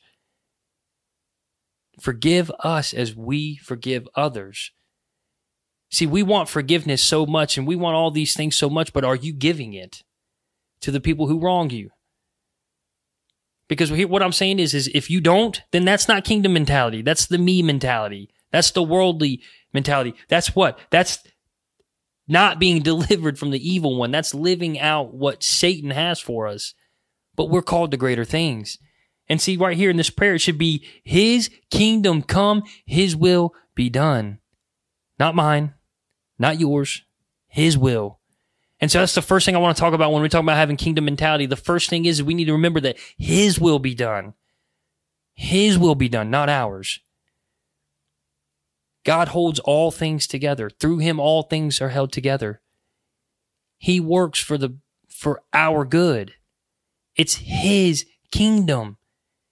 Forgive 1.99 2.49
us 2.63 2.93
as 2.93 3.13
we 3.13 3.57
forgive 3.57 4.07
others. 4.15 4.71
See, 5.91 6.07
we 6.07 6.23
want 6.23 6.47
forgiveness 6.47 7.03
so 7.03 7.25
much 7.25 7.57
and 7.57 7.67
we 7.67 7.75
want 7.75 7.97
all 7.97 8.11
these 8.11 8.33
things 8.33 8.55
so 8.55 8.69
much, 8.69 8.93
but 8.93 9.03
are 9.03 9.13
you 9.13 9.33
giving 9.33 9.73
it 9.73 10.03
to 10.79 10.89
the 10.89 11.01
people 11.01 11.27
who 11.27 11.41
wrong 11.41 11.69
you? 11.69 11.89
Because 13.67 13.91
what 13.91 14.23
I'm 14.23 14.31
saying 14.31 14.59
is, 14.59 14.73
is 14.73 14.89
if 14.93 15.09
you 15.09 15.19
don't, 15.19 15.61
then 15.73 15.83
that's 15.83 16.07
not 16.07 16.23
kingdom 16.23 16.53
mentality. 16.53 17.01
That's 17.01 17.25
the 17.25 17.37
me 17.37 17.61
mentality. 17.61 18.29
That's 18.53 18.71
the 18.71 18.83
worldly 18.83 19.41
mentality. 19.73 20.13
That's 20.29 20.55
what? 20.55 20.79
That's 20.91 21.19
not 22.29 22.59
being 22.59 22.81
delivered 22.83 23.37
from 23.37 23.49
the 23.49 23.69
evil 23.69 23.97
one. 23.97 24.11
That's 24.11 24.33
living 24.33 24.79
out 24.79 25.13
what 25.13 25.43
Satan 25.43 25.89
has 25.91 26.19
for 26.19 26.47
us. 26.47 26.73
But 27.35 27.49
we're 27.49 27.61
called 27.61 27.91
to 27.91 27.97
greater 27.97 28.25
things. 28.25 28.77
And 29.27 29.39
see, 29.39 29.57
right 29.57 29.77
here 29.77 29.89
in 29.89 29.97
this 29.97 30.09
prayer, 30.09 30.35
it 30.35 30.39
should 30.39 30.57
be 30.57 30.85
His 31.03 31.49
kingdom 31.69 32.21
come, 32.21 32.63
His 32.85 33.15
will 33.15 33.53
be 33.75 33.89
done. 33.89 34.39
Not 35.19 35.35
mine, 35.35 35.73
not 36.39 36.59
yours, 36.59 37.03
His 37.47 37.77
will. 37.77 38.19
And 38.81 38.89
so 38.89 38.99
that's 38.99 39.15
the 39.15 39.21
first 39.21 39.45
thing 39.45 39.55
I 39.55 39.59
want 39.59 39.75
to 39.75 39.79
talk 39.79 39.93
about 39.93 40.11
when 40.11 40.21
we 40.21 40.29
talk 40.29 40.41
about 40.41 40.55
having 40.55 40.77
kingdom 40.77 41.05
mentality. 41.05 41.45
The 41.45 41.55
first 41.55 41.89
thing 41.89 42.05
is 42.05 42.23
we 42.23 42.33
need 42.33 42.45
to 42.45 42.53
remember 42.53 42.79
that 42.79 42.97
His 43.17 43.59
will 43.59 43.79
be 43.79 43.93
done. 43.93 44.33
His 45.33 45.77
will 45.77 45.95
be 45.95 46.09
done, 46.09 46.29
not 46.29 46.49
ours. 46.49 46.99
God 49.09 49.29
holds 49.29 49.57
all 49.61 49.89
things 49.89 50.27
together. 50.27 50.69
Through 50.69 50.99
Him, 50.99 51.19
all 51.19 51.41
things 51.41 51.81
are 51.81 51.89
held 51.89 52.11
together. 52.11 52.61
He 53.79 53.99
works 53.99 54.39
for 54.39 54.55
the, 54.55 54.77
for 55.09 55.41
our 55.51 55.83
good. 55.83 56.35
It's 57.15 57.41
His 57.43 58.05
kingdom. 58.31 58.97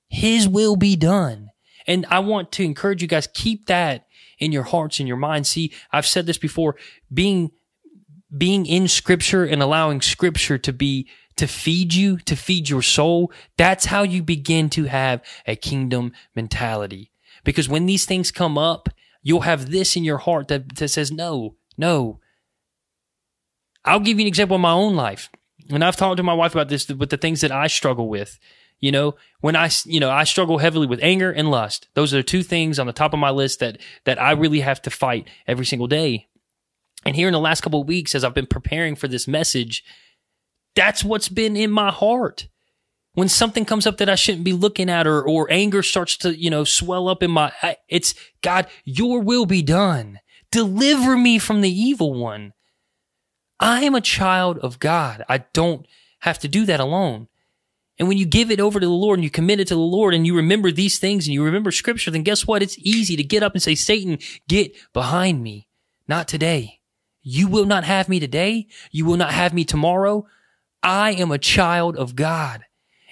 His 0.09 0.47
will 0.47 0.75
be 0.75 0.95
done. 0.95 1.49
And 1.87 2.05
I 2.07 2.19
want 2.19 2.51
to 2.51 2.63
encourage 2.63 3.01
you 3.01 3.07
guys, 3.07 3.27
keep 3.33 3.65
that 3.65 4.05
in 4.37 4.51
your 4.51 4.61
hearts 4.61 4.99
and 4.99 5.07
your 5.07 5.17
minds. 5.17 5.49
See, 5.49 5.73
I've 5.91 6.05
said 6.05 6.27
this 6.27 6.37
before, 6.37 6.75
being 7.11 7.49
being 8.37 8.67
in 8.67 8.87
scripture 8.87 9.43
and 9.43 9.63
allowing 9.63 10.01
scripture 10.01 10.59
to 10.59 10.71
be 10.71 11.09
to 11.37 11.47
feed 11.47 11.95
you, 11.95 12.17
to 12.17 12.35
feed 12.35 12.69
your 12.69 12.83
soul, 12.83 13.31
that's 13.57 13.85
how 13.85 14.03
you 14.03 14.21
begin 14.21 14.69
to 14.69 14.83
have 14.83 15.23
a 15.47 15.55
kingdom 15.55 16.11
mentality. 16.35 17.11
Because 17.43 17.67
when 17.67 17.87
these 17.87 18.05
things 18.05 18.29
come 18.29 18.55
up, 18.55 18.89
you'll 19.27 19.41
have 19.41 19.71
this 19.71 19.97
in 19.97 20.05
your 20.05 20.19
heart 20.19 20.47
that, 20.47 20.77
that 20.77 20.87
says, 20.87 21.11
no, 21.11 21.53
no. 21.77 22.17
I'll 23.83 23.99
give 23.99 24.19
you 24.19 24.23
an 24.23 24.27
example 24.27 24.55
of 24.55 24.61
my 24.61 24.71
own 24.71 24.95
life. 24.95 25.29
And 25.69 25.83
I've 25.83 25.97
talked 25.97 26.15
to 26.15 26.23
my 26.23 26.33
wife 26.33 26.53
about 26.53 26.69
this 26.69 26.87
with 26.87 27.09
the 27.09 27.17
things 27.17 27.41
that 27.41 27.51
I 27.51 27.67
struggle 27.67 28.07
with. 28.07 28.39
You 28.79 28.93
know, 28.93 29.15
when 29.41 29.57
I, 29.57 29.69
you 29.83 29.99
know, 29.99 30.09
I 30.09 30.23
struggle 30.23 30.59
heavily 30.59 30.87
with 30.87 31.03
anger 31.03 31.29
and 31.29 31.51
lust. 31.51 31.89
Those 31.93 32.13
are 32.13 32.23
two 32.23 32.41
things 32.41 32.79
on 32.79 32.87
the 32.87 32.93
top 32.93 33.11
of 33.11 33.19
my 33.19 33.31
list 33.31 33.59
that, 33.59 33.79
that 34.05 34.21
I 34.21 34.31
really 34.31 34.61
have 34.61 34.81
to 34.83 34.89
fight 34.89 35.27
every 35.45 35.65
single 35.65 35.87
day. 35.87 36.29
And 37.05 37.13
here 37.13 37.27
in 37.27 37.33
the 37.33 37.39
last 37.39 37.59
couple 37.59 37.81
of 37.81 37.87
weeks, 37.87 38.15
as 38.15 38.23
I've 38.23 38.33
been 38.33 38.47
preparing 38.47 38.95
for 38.95 39.09
this 39.09 39.27
message, 39.27 39.83
that's 40.73 41.03
what's 41.03 41.27
been 41.27 41.57
in 41.57 41.69
my 41.69 41.91
heart. 41.91 42.47
When 43.17 43.29
something 43.29 43.65
comes 43.65 43.87
up 43.87 43.97
that 43.97 44.09
I 44.09 44.13
shouldn't 44.13 44.43
be 44.43 44.53
looking 44.53 44.91
at 44.91 45.07
or, 45.07 45.23
or 45.23 45.51
anger 45.51 45.81
starts 45.81 46.17
to, 46.17 46.37
you 46.37 46.51
know, 46.51 46.63
swell 46.63 47.07
up 47.07 47.23
in 47.23 47.31
my, 47.31 47.51
it's 47.89 48.13
God, 48.43 48.67
your 48.85 49.21
will 49.21 49.47
be 49.47 49.63
done. 49.63 50.19
Deliver 50.51 51.17
me 51.17 51.39
from 51.39 51.61
the 51.61 51.71
evil 51.71 52.13
one. 52.13 52.53
I 53.59 53.85
am 53.85 53.95
a 53.95 54.01
child 54.01 54.59
of 54.59 54.77
God. 54.77 55.25
I 55.27 55.39
don't 55.51 55.87
have 56.19 56.37
to 56.37 56.47
do 56.47 56.63
that 56.67 56.79
alone. 56.79 57.27
And 57.97 58.07
when 58.07 58.19
you 58.19 58.25
give 58.27 58.51
it 58.51 58.59
over 58.59 58.79
to 58.79 58.85
the 58.85 58.91
Lord 58.91 59.17
and 59.17 59.23
you 59.23 59.31
commit 59.31 59.59
it 59.59 59.67
to 59.69 59.73
the 59.73 59.79
Lord 59.79 60.13
and 60.13 60.27
you 60.27 60.35
remember 60.35 60.71
these 60.71 60.99
things 60.99 61.25
and 61.25 61.33
you 61.33 61.43
remember 61.43 61.71
scripture, 61.71 62.11
then 62.11 62.21
guess 62.21 62.45
what? 62.45 62.61
It's 62.61 62.77
easy 62.77 63.15
to 63.15 63.23
get 63.23 63.41
up 63.41 63.53
and 63.53 63.63
say, 63.63 63.73
Satan, 63.73 64.19
get 64.47 64.75
behind 64.93 65.41
me. 65.41 65.67
Not 66.07 66.27
today. 66.27 66.81
You 67.23 67.47
will 67.47 67.65
not 67.65 67.83
have 67.83 68.09
me 68.09 68.19
today. 68.19 68.67
You 68.91 69.05
will 69.05 69.17
not 69.17 69.31
have 69.33 69.55
me 69.55 69.65
tomorrow. 69.65 70.27
I 70.83 71.13
am 71.13 71.31
a 71.31 71.39
child 71.39 71.97
of 71.97 72.15
God. 72.15 72.61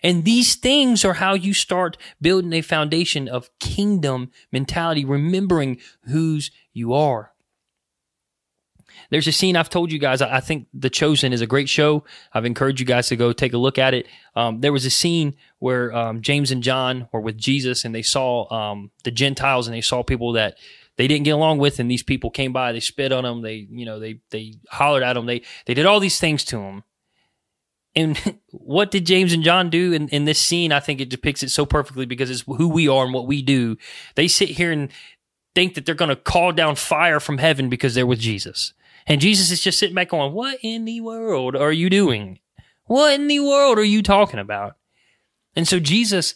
And 0.06 0.24
these 0.24 0.54
things 0.54 1.04
are 1.04 1.16
how 1.16 1.34
you 1.34 1.52
start 1.52 1.98
building 2.22 2.54
a 2.54 2.62
foundation 2.62 3.28
of 3.28 3.50
kingdom 3.60 4.30
mentality, 4.52 5.04
remembering 5.04 5.80
whose 6.04 6.52
you 6.74 6.94
are. 6.94 7.32
There's 9.10 9.26
a 9.26 9.32
scene 9.32 9.56
I've 9.56 9.72
told 9.72 9.92
you 9.92 9.98
guys. 9.98 10.22
I 10.22 10.42
think 10.42 10.68
The 10.76 10.92
Chosen 10.92 11.34
is 11.34 11.42
a 11.42 11.48
great 11.48 11.68
show. 11.70 12.04
I've 12.32 12.46
encouraged 12.46 12.80
you 12.80 12.86
guys 12.86 13.08
to 13.08 13.16
go 13.16 13.34
take 13.34 13.54
a 13.54 13.58
look 13.58 13.80
at 13.80 13.96
it. 13.96 14.06
Um, 14.36 14.62
there 14.62 14.72
was 14.72 14.86
a 14.86 14.92
scene 14.92 15.38
where 15.58 15.92
um, 15.92 16.22
James 16.22 16.52
and 16.52 16.62
John 16.62 17.10
were 17.12 17.20
with 17.20 17.36
Jesus 17.36 17.84
and 17.84 17.96
they 17.96 18.04
saw 18.04 18.48
um, 18.54 18.92
the 19.06 19.12
Gentiles 19.12 19.68
and 19.68 19.76
they 19.76 19.82
saw 19.82 20.04
people 20.04 20.34
that 20.34 20.56
they 20.98 21.08
didn't 21.08 21.26
get 21.26 21.32
along 21.32 21.58
with, 21.58 21.80
and 21.80 21.90
these 21.90 22.04
people 22.04 22.30
came 22.30 22.54
by. 22.54 22.74
They 22.74 22.80
spit 22.80 23.12
on 23.12 23.24
them. 23.24 23.42
They, 23.42 23.68
you 23.72 23.86
know, 23.88 24.00
they 24.00 24.20
they 24.30 24.54
hollered 24.70 25.04
at 25.04 25.14
them. 25.14 25.26
They 25.26 25.42
they 25.66 25.74
did 25.74 25.88
all 25.88 26.00
these 26.00 26.20
things 26.20 26.46
to 26.46 26.58
them. 26.58 26.84
And 27.96 28.18
what 28.52 28.92
did 28.92 29.06
James 29.06 29.34
and 29.34 29.44
John 29.44 29.70
do 29.70 29.94
in, 29.94 30.10
in 30.10 30.26
this 30.26 30.40
scene? 30.40 30.72
I 30.72 30.80
think 30.80 31.02
it 31.02 31.10
depicts 31.10 31.44
it 31.44 31.50
so 31.50 31.66
perfectly 31.66 32.06
because 32.06 32.30
it's 32.30 32.42
who 32.42 32.70
we 32.70 32.88
are 32.88 33.06
and 33.06 33.14
what 33.14 33.28
we 33.28 33.42
do. 33.42 33.78
They 34.16 34.28
sit 34.28 34.50
here 34.50 34.72
and 34.72 34.92
think 35.54 35.76
that 35.76 35.86
they're 35.86 35.96
going 35.96 36.10
to 36.10 36.16
call 36.16 36.52
down 36.52 36.76
fire 36.76 37.20
from 37.20 37.38
heaven 37.38 37.70
because 37.70 37.96
they're 37.96 38.06
with 38.06 38.20
Jesus. 38.20 38.74
And 39.08 39.22
Jesus 39.22 39.52
is 39.52 39.62
just 39.62 39.80
sitting 39.80 39.96
back 39.96 40.10
going, 40.10 40.34
What 40.34 40.60
in 40.62 40.86
the 40.86 41.02
world 41.02 41.56
are 41.56 41.72
you 41.72 41.90
doing? 41.90 42.40
What 42.86 43.14
in 43.14 43.28
the 43.28 43.40
world 43.40 43.78
are 43.80 43.84
you 43.84 44.04
talking 44.04 44.40
about? 44.40 44.78
And 45.56 45.68
so 45.68 45.80
Jesus, 45.80 46.36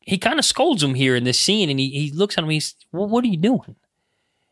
he 0.00 0.18
kind 0.18 0.38
of 0.38 0.44
scolds 0.44 0.82
him 0.82 0.94
here 0.94 1.16
in 1.16 1.24
this 1.24 1.38
scene 1.38 1.70
and 1.70 1.80
he, 1.80 1.90
he 1.90 2.10
looks 2.12 2.36
at 2.36 2.44
him, 2.44 2.50
he's, 2.50 2.76
well, 2.92 3.08
what 3.08 3.24
are 3.24 3.28
you 3.28 3.36
doing? 3.36 3.76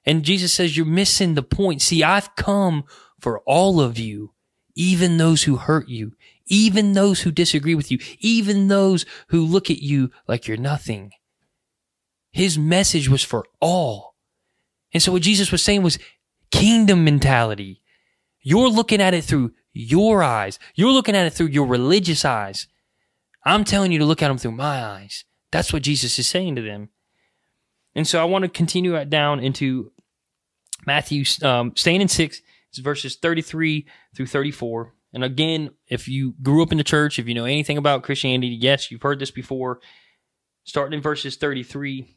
And 0.04 0.24
Jesus 0.24 0.52
says, 0.52 0.76
You're 0.76 0.86
missing 0.86 1.34
the 1.34 1.42
point. 1.42 1.82
See, 1.82 2.02
I've 2.02 2.34
come 2.36 2.84
for 3.18 3.40
all 3.40 3.80
of 3.80 3.98
you, 3.98 4.32
even 4.74 5.16
those 5.16 5.44
who 5.44 5.56
hurt 5.56 5.88
you, 5.88 6.12
even 6.46 6.92
those 6.92 7.22
who 7.22 7.30
disagree 7.30 7.74
with 7.74 7.90
you, 7.90 7.98
even 8.18 8.68
those 8.68 9.04
who 9.28 9.44
look 9.44 9.70
at 9.70 9.82
you 9.82 10.10
like 10.26 10.46
you're 10.46 10.56
nothing. 10.56 11.12
His 12.32 12.58
message 12.58 13.08
was 13.08 13.24
for 13.24 13.44
all. 13.60 14.16
And 14.92 15.02
so 15.02 15.12
what 15.12 15.22
Jesus 15.22 15.52
was 15.52 15.62
saying 15.62 15.82
was, 15.82 15.98
kingdom 16.50 17.04
mentality. 17.04 17.82
You're 18.42 18.68
looking 18.68 19.00
at 19.00 19.14
it 19.14 19.24
through 19.24 19.52
your 19.72 20.22
eyes. 20.22 20.58
You're 20.74 20.92
looking 20.92 21.14
at 21.14 21.26
it 21.26 21.32
through 21.32 21.48
your 21.48 21.66
religious 21.66 22.24
eyes. 22.24 22.66
I'm 23.44 23.64
telling 23.64 23.92
you 23.92 23.98
to 23.98 24.04
look 24.04 24.22
at 24.22 24.28
them 24.28 24.38
through 24.38 24.52
my 24.52 24.84
eyes. 24.84 25.24
That's 25.50 25.72
what 25.72 25.82
Jesus 25.82 26.18
is 26.18 26.28
saying 26.28 26.56
to 26.56 26.62
them. 26.62 26.90
And 27.94 28.06
so 28.06 28.20
I 28.20 28.24
want 28.24 28.42
to 28.44 28.48
continue 28.48 29.04
down 29.04 29.40
into 29.40 29.92
Matthew, 30.86 31.24
um, 31.42 31.72
staying 31.76 32.00
in 32.00 32.08
six, 32.08 32.40
verses 32.78 33.16
33 33.16 33.86
through 34.14 34.26
34. 34.26 34.94
And 35.12 35.24
again, 35.24 35.70
if 35.88 36.06
you 36.06 36.34
grew 36.42 36.62
up 36.62 36.72
in 36.72 36.78
the 36.78 36.84
church, 36.84 37.18
if 37.18 37.26
you 37.26 37.34
know 37.34 37.44
anything 37.44 37.76
about 37.76 38.04
Christianity, 38.04 38.56
yes, 38.60 38.90
you've 38.90 39.02
heard 39.02 39.18
this 39.18 39.32
before. 39.32 39.80
Starting 40.64 40.96
in 40.96 41.02
verses 41.02 41.36
33, 41.36 42.16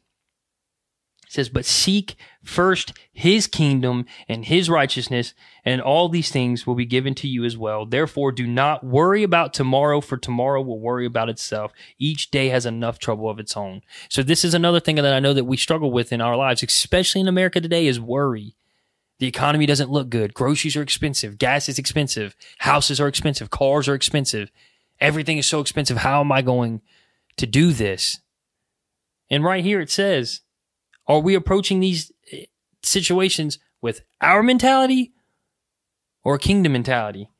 says, 1.34 1.48
But 1.48 1.64
seek 1.64 2.16
first 2.42 2.92
his 3.12 3.46
kingdom 3.46 4.06
and 4.28 4.44
his 4.44 4.70
righteousness, 4.70 5.34
and 5.64 5.80
all 5.80 6.08
these 6.08 6.30
things 6.30 6.66
will 6.66 6.74
be 6.74 6.86
given 6.86 7.14
to 7.16 7.28
you 7.28 7.44
as 7.44 7.56
well. 7.56 7.84
Therefore, 7.84 8.32
do 8.32 8.46
not 8.46 8.84
worry 8.84 9.22
about 9.22 9.52
tomorrow, 9.52 10.00
for 10.00 10.16
tomorrow 10.16 10.62
will 10.62 10.80
worry 10.80 11.06
about 11.06 11.28
itself. 11.28 11.72
Each 11.98 12.30
day 12.30 12.48
has 12.48 12.64
enough 12.66 12.98
trouble 12.98 13.28
of 13.28 13.38
its 13.38 13.56
own. 13.56 13.82
So, 14.08 14.22
this 14.22 14.44
is 14.44 14.54
another 14.54 14.80
thing 14.80 14.96
that 14.96 15.12
I 15.12 15.20
know 15.20 15.34
that 15.34 15.44
we 15.44 15.56
struggle 15.56 15.90
with 15.90 16.12
in 16.12 16.20
our 16.20 16.36
lives, 16.36 16.62
especially 16.62 17.20
in 17.20 17.28
America 17.28 17.60
today, 17.60 17.86
is 17.86 18.00
worry. 18.00 18.56
The 19.24 19.28
economy 19.28 19.64
doesn't 19.64 19.90
look 19.90 20.10
good. 20.10 20.34
Groceries 20.34 20.76
are 20.76 20.82
expensive. 20.82 21.38
Gas 21.38 21.66
is 21.70 21.78
expensive. 21.78 22.36
Houses 22.58 23.00
are 23.00 23.08
expensive. 23.08 23.48
Cars 23.48 23.88
are 23.88 23.94
expensive. 23.94 24.50
Everything 25.00 25.38
is 25.38 25.46
so 25.46 25.60
expensive. 25.60 25.96
How 25.96 26.20
am 26.20 26.30
I 26.30 26.42
going 26.42 26.82
to 27.38 27.46
do 27.46 27.72
this? 27.72 28.20
And 29.30 29.42
right 29.42 29.64
here 29.64 29.80
it 29.80 29.90
says, 29.90 30.42
are 31.06 31.20
we 31.20 31.34
approaching 31.34 31.80
these 31.80 32.12
eh, 32.30 32.44
situations 32.82 33.58
with 33.80 34.02
our 34.20 34.42
mentality 34.42 35.14
or 36.22 36.36
kingdom 36.36 36.72
mentality? 36.72 37.30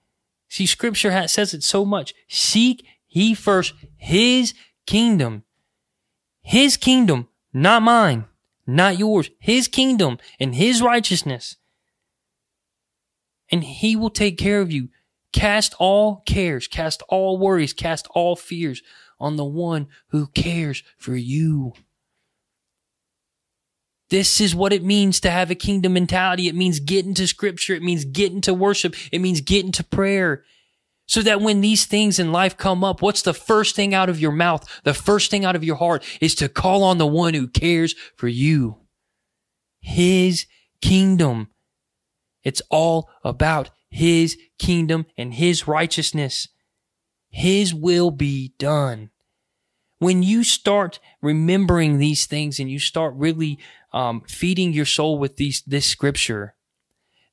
See, 0.49 0.65
scripture 0.65 1.11
has, 1.11 1.33
says 1.33 1.53
it 1.53 1.63
so 1.63 1.85
much. 1.85 2.15
Seek 2.29 2.87
ye 3.11 3.35
first 3.35 3.75
his 3.99 4.55
kingdom. 4.87 5.45
His 6.41 6.79
kingdom, 6.79 7.29
not 7.53 7.83
mine, 7.83 8.25
not 8.67 8.99
yours. 8.99 9.29
His 9.39 9.69
kingdom 9.69 10.17
and 10.41 10.55
his 10.55 10.81
righteousness. 10.81 11.59
And 13.51 13.65
he 13.65 13.97
will 13.97 14.11
take 14.11 14.39
care 14.39 14.61
of 14.61 14.73
you. 14.73 14.89
Cast 15.33 15.75
all 15.79 16.23
cares, 16.27 16.69
cast 16.69 17.03
all 17.09 17.39
worries, 17.39 17.73
cast 17.73 18.07
all 18.15 18.37
fears 18.37 18.83
on 19.19 19.37
the 19.37 19.45
one 19.45 19.89
who 20.09 20.29
cares 20.29 20.83
for 20.97 21.17
you. 21.17 21.73
This 24.11 24.41
is 24.41 24.55
what 24.55 24.73
it 24.73 24.85
means 24.85 25.19
to 25.21 25.31
have 25.31 25.51
a 25.51 25.57
kingdom 25.57 25.95
mentality. 25.95 26.47
It 26.47 26.55
means 26.55 26.79
getting 26.79 27.15
to 27.15 27.27
scripture. 27.27 27.75
It 27.75 27.83
means 27.83 28.05
getting 28.05 28.41
to 28.43 28.55
worship. 28.55 28.95
It 29.11 29.21
means 29.21 29.41
getting 29.41 29.73
to 29.73 29.85
prayer. 29.85 30.45
So 31.07 31.21
that 31.23 31.41
when 31.41 31.61
these 31.61 31.85
things 31.85 32.19
in 32.19 32.33
life 32.33 32.57
come 32.57 32.85
up, 32.85 33.03
what's 33.03 33.23
the 33.23 33.35
first 33.35 33.75
thing 33.75 33.93
out 33.93 34.09
of 34.09 34.21
your 34.21 34.33
mouth? 34.33 34.67
The 34.85 34.95
first 34.95 35.31
thing 35.31 35.45
out 35.45 35.57
of 35.57 35.65
your 35.65 35.77
heart 35.77 36.05
is 36.21 36.35
to 36.37 36.49
call 36.49 36.83
on 36.83 36.99
the 36.99 37.07
one 37.07 37.35
who 37.35 37.49
cares 37.49 37.95
for 38.17 38.29
you. 38.29 38.79
His 39.81 40.47
kingdom. 40.81 41.49
It's 42.45 42.63
all 42.71 43.11
about 43.25 43.71
his 43.91 44.37
kingdom 44.59 45.07
and 45.17 45.35
his 45.35 45.67
righteousness. 45.67 46.49
His 47.31 47.75
will 47.75 48.11
be 48.11 48.55
done. 48.59 49.11
When 49.99 50.23
you 50.23 50.45
start 50.45 51.01
remembering 51.23 51.99
these 51.99 52.27
things 52.27 52.61
and 52.61 52.71
you 52.71 52.79
start 52.79 53.15
really 53.17 53.59
um, 53.93 54.23
feeding 54.29 54.73
your 54.73 54.85
soul 54.85 55.19
with 55.19 55.37
these 55.37 55.63
this 55.63 55.87
scripture, 55.87 56.55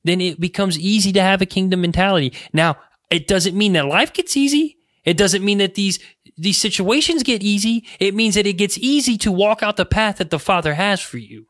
then 0.04 0.20
it 0.20 0.40
becomes 0.40 0.78
easy 0.78 1.12
to 1.12 1.22
have 1.22 1.42
a 1.42 1.46
kingdom 1.46 1.82
mentality. 1.82 2.32
Now, 2.52 2.78
it 3.10 3.28
doesn't 3.28 3.56
mean 3.56 3.74
that 3.74 3.86
life 3.86 4.12
gets 4.12 4.36
easy. 4.36 4.78
It 5.04 5.16
doesn't 5.16 5.44
mean 5.44 5.58
that 5.58 5.74
these 5.74 5.98
these 6.38 6.58
situations 6.58 7.22
get 7.22 7.42
easy. 7.42 7.84
It 8.00 8.14
means 8.14 8.36
that 8.36 8.46
it 8.46 8.54
gets 8.54 8.78
easy 8.78 9.18
to 9.18 9.30
walk 9.30 9.62
out 9.62 9.76
the 9.76 9.84
path 9.84 10.16
that 10.16 10.30
the 10.30 10.38
Father 10.38 10.74
has 10.74 11.00
for 11.00 11.18
you. 11.18 11.46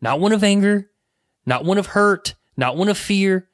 Not 0.00 0.20
one 0.20 0.32
of 0.32 0.42
anger, 0.42 0.90
not 1.44 1.64
one 1.64 1.78
of 1.78 1.88
hurt, 1.88 2.34
not 2.56 2.76
one 2.76 2.88
of 2.88 2.98
fear, 2.98 3.48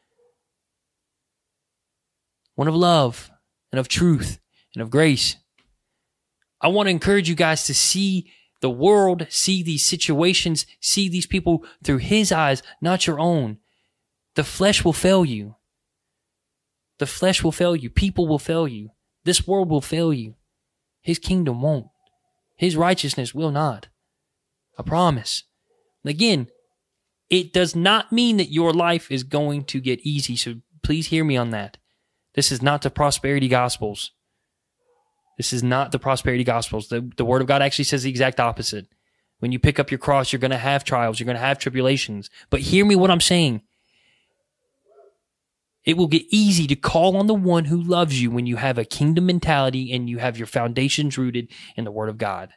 one 2.55 2.69
of 2.69 2.75
love 2.75 3.31
and 3.73 3.79
of 3.79 3.89
truth 3.89 4.39
and 4.75 4.83
of 4.83 4.91
grace. 4.91 5.37
I 6.61 6.69
want 6.69 6.87
to 6.87 6.91
encourage 6.91 7.29
you 7.29 7.35
guys 7.35 7.65
to 7.65 7.75
see 7.75 8.31
the 8.61 8.71
world, 8.71 9.27
see 9.31 9.63
these 9.63 9.87
situations, 9.87 10.67
see 10.81 11.09
these 11.09 11.27
people 11.27 11.65
through 11.83 11.99
his 11.99 12.31
eyes, 12.31 12.63
not 12.83 13.07
your 13.07 13.19
own. 13.19 13.59
The 14.35 14.45
flesh 14.45 14.85
will 14.85 14.93
fail 14.93 15.25
you. 15.25 15.57
The 16.99 17.07
flesh 17.07 17.43
will 17.43 17.53
fail 17.53 17.75
you. 17.75 17.89
People 17.89 18.29
will 18.29 18.39
fail 18.39 18.69
you. 18.69 18.91
This 19.25 19.47
world 19.47 19.71
will 19.71 19.81
fail 19.81 20.13
you. 20.13 20.35
His 21.01 21.19
kingdom 21.19 21.63
won't. 21.63 21.87
His 22.57 22.77
righteousness 22.77 23.35
will 23.35 23.51
not. 23.51 23.89
I 24.79 24.83
promise. 24.83 25.45
Again, 26.05 26.49
it 27.31 27.53
does 27.53 27.77
not 27.77 28.13
mean 28.13 28.37
that 28.39 28.53
your 28.53 28.73
life 28.73 29.11
is 29.11 29.23
going 29.23 29.65
to 29.65 29.81
get 29.81 30.01
easy. 30.01 30.37
So 30.37 30.57
please 30.83 31.07
hear 31.07 31.25
me 31.25 31.37
on 31.37 31.51
that. 31.51 31.79
This 32.35 32.51
is 32.53 32.61
not 32.61 32.83
the 32.83 32.91
prosperity 32.91 33.49
gospels. 33.49 34.11
This 35.37 35.53
is 35.53 35.63
not 35.63 35.93
the 35.93 35.99
prosperity 35.99 36.45
gospels. 36.45 36.89
The, 36.89 37.09
the 37.17 37.25
word 37.25 37.41
of 37.41 37.49
God 37.49 37.63
actually 37.63 37.87
says 37.87 38.03
the 38.03 38.11
exact 38.11 38.41
opposite. 38.41 38.89
When 39.39 39.53
you 39.53 39.59
pick 39.59 39.79
up 39.79 39.91
your 39.91 39.99
cross, 39.99 40.33
you're 40.33 40.41
going 40.41 40.51
to 40.51 40.59
have 40.59 40.85
trials, 40.85 41.19
you're 41.19 41.25
going 41.25 41.37
to 41.37 41.41
have 41.41 41.59
tribulations. 41.59 42.29
But 42.51 42.61
hear 42.61 42.85
me 42.85 42.95
what 42.95 43.11
I'm 43.11 43.23
saying. 43.23 43.63
It 45.85 45.97
will 45.97 46.09
get 46.09 46.27
easy 46.29 46.67
to 46.67 46.77
call 46.77 47.17
on 47.17 47.27
the 47.27 47.33
one 47.33 47.65
who 47.65 47.81
loves 47.81 48.21
you 48.21 48.31
when 48.31 48.45
you 48.45 48.57
have 48.57 48.77
a 48.77 48.85
kingdom 48.85 49.27
mentality 49.27 49.93
and 49.93 50.11
you 50.11 50.19
have 50.19 50.37
your 50.37 50.47
foundations 50.47 51.17
rooted 51.17 51.51
in 51.75 51.85
the 51.85 51.91
word 51.91 52.11
of 52.11 52.19
God. 52.19 52.51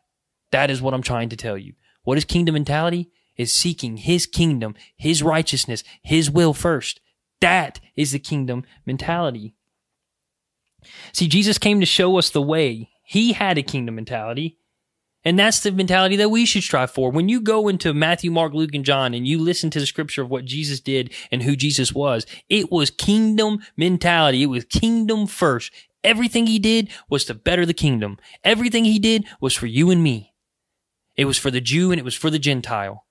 That 0.52 0.70
is 0.70 0.82
what 0.82 0.94
I'm 0.94 1.02
trying 1.02 1.30
to 1.30 1.38
tell 1.38 1.58
you. 1.58 1.74
What 2.04 2.18
is 2.18 2.26
kingdom 2.26 2.54
mentality? 2.54 3.12
Is 3.36 3.54
seeking 3.54 3.98
his 3.98 4.26
kingdom, 4.26 4.76
his 4.96 5.24
righteousness, 5.24 5.84
his 6.04 6.30
will 6.30 6.54
first. 6.54 7.00
That 7.42 7.80
is 7.96 8.12
the 8.12 8.20
kingdom 8.20 8.64
mentality. 8.86 9.56
See, 11.12 11.28
Jesus 11.28 11.58
came 11.58 11.80
to 11.80 11.86
show 11.86 12.18
us 12.18 12.30
the 12.30 12.42
way. 12.42 12.90
He 13.04 13.34
had 13.34 13.58
a 13.58 13.64
kingdom 13.64 13.96
mentality. 13.96 14.58
And 15.26 15.40
that's 15.40 15.62
the 15.62 15.72
mentality 15.72 16.18
that 16.18 16.30
we 16.30 16.46
should 16.46 16.64
strive 16.64 16.92
for. 16.92 17.10
When 17.10 17.30
you 17.30 17.40
go 17.40 17.70
into 17.70 17.94
Matthew, 17.94 18.30
Mark, 18.30 18.54
Luke, 18.54 18.76
and 18.76 18.84
John 18.84 19.14
and 19.14 19.26
you 19.26 19.40
listen 19.40 19.70
to 19.70 19.80
the 19.80 19.86
scripture 19.86 20.22
of 20.22 20.30
what 20.30 20.46
Jesus 20.46 20.80
did 20.82 21.14
and 21.32 21.44
who 21.44 21.56
Jesus 21.56 21.94
was, 21.94 22.26
it 22.50 22.72
was 22.72 22.92
kingdom 22.92 23.60
mentality. 23.78 24.44
It 24.44 24.48
was 24.48 24.66
kingdom 24.66 25.28
first. 25.28 25.72
Everything 26.04 26.48
he 26.48 26.60
did 26.60 26.90
was 27.10 27.24
to 27.26 27.34
better 27.34 27.66
the 27.66 27.74
kingdom. 27.74 28.18
Everything 28.44 28.84
he 28.84 29.00
did 29.00 29.26
was 29.40 29.56
for 29.56 29.68
you 29.68 29.90
and 29.90 30.04
me. 30.04 30.34
It 31.16 31.26
was 31.26 31.38
for 31.38 31.52
the 31.52 31.62
Jew 31.62 31.92
and 31.92 32.00
it 32.00 32.06
was 32.06 32.16
for 32.16 32.30
the 32.30 32.40
Gentile. 32.40 33.06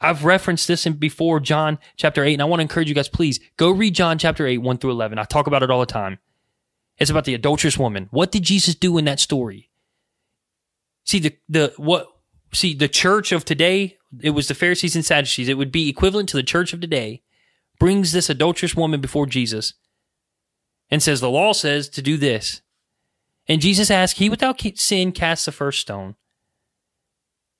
I've 0.00 0.24
referenced 0.24 0.66
this 0.66 0.86
in 0.86 0.94
before 0.94 1.40
John 1.40 1.78
chapter 1.96 2.24
8, 2.24 2.34
and 2.34 2.42
I 2.42 2.46
want 2.46 2.60
to 2.60 2.62
encourage 2.62 2.88
you 2.88 2.94
guys, 2.94 3.08
please 3.08 3.38
go 3.56 3.70
read 3.70 3.94
John 3.94 4.18
chapter 4.18 4.46
8, 4.46 4.58
1 4.58 4.78
through 4.78 4.92
11. 4.92 5.18
I 5.18 5.24
talk 5.24 5.46
about 5.46 5.62
it 5.62 5.70
all 5.70 5.80
the 5.80 5.86
time. 5.86 6.18
It's 6.98 7.10
about 7.10 7.24
the 7.24 7.34
adulterous 7.34 7.78
woman. 7.78 8.08
What 8.10 8.32
did 8.32 8.42
Jesus 8.42 8.74
do 8.74 8.96
in 8.98 9.04
that 9.06 9.20
story? 9.20 9.70
See 11.04 11.18
the 11.18 11.36
the 11.48 11.72
what 11.76 12.08
see 12.52 12.74
the 12.74 12.88
church 12.88 13.32
of 13.32 13.44
today, 13.44 13.98
it 14.20 14.30
was 14.30 14.48
the 14.48 14.54
Pharisees 14.54 14.94
and 14.94 15.04
Sadducees. 15.04 15.48
It 15.48 15.56
would 15.56 15.72
be 15.72 15.88
equivalent 15.88 16.28
to 16.30 16.36
the 16.36 16.42
church 16.42 16.72
of 16.72 16.80
today. 16.80 17.22
Brings 17.78 18.12
this 18.12 18.28
adulterous 18.28 18.76
woman 18.76 19.00
before 19.00 19.24
Jesus 19.24 19.72
and 20.90 21.02
says 21.02 21.20
the 21.20 21.30
law 21.30 21.52
says 21.52 21.88
to 21.90 22.02
do 22.02 22.16
this. 22.16 22.60
And 23.48 23.60
Jesus 23.60 23.90
asks, 23.90 24.18
He 24.18 24.28
without 24.28 24.60
sin 24.76 25.12
casts 25.12 25.46
the 25.46 25.52
first 25.52 25.80
stone. 25.80 26.16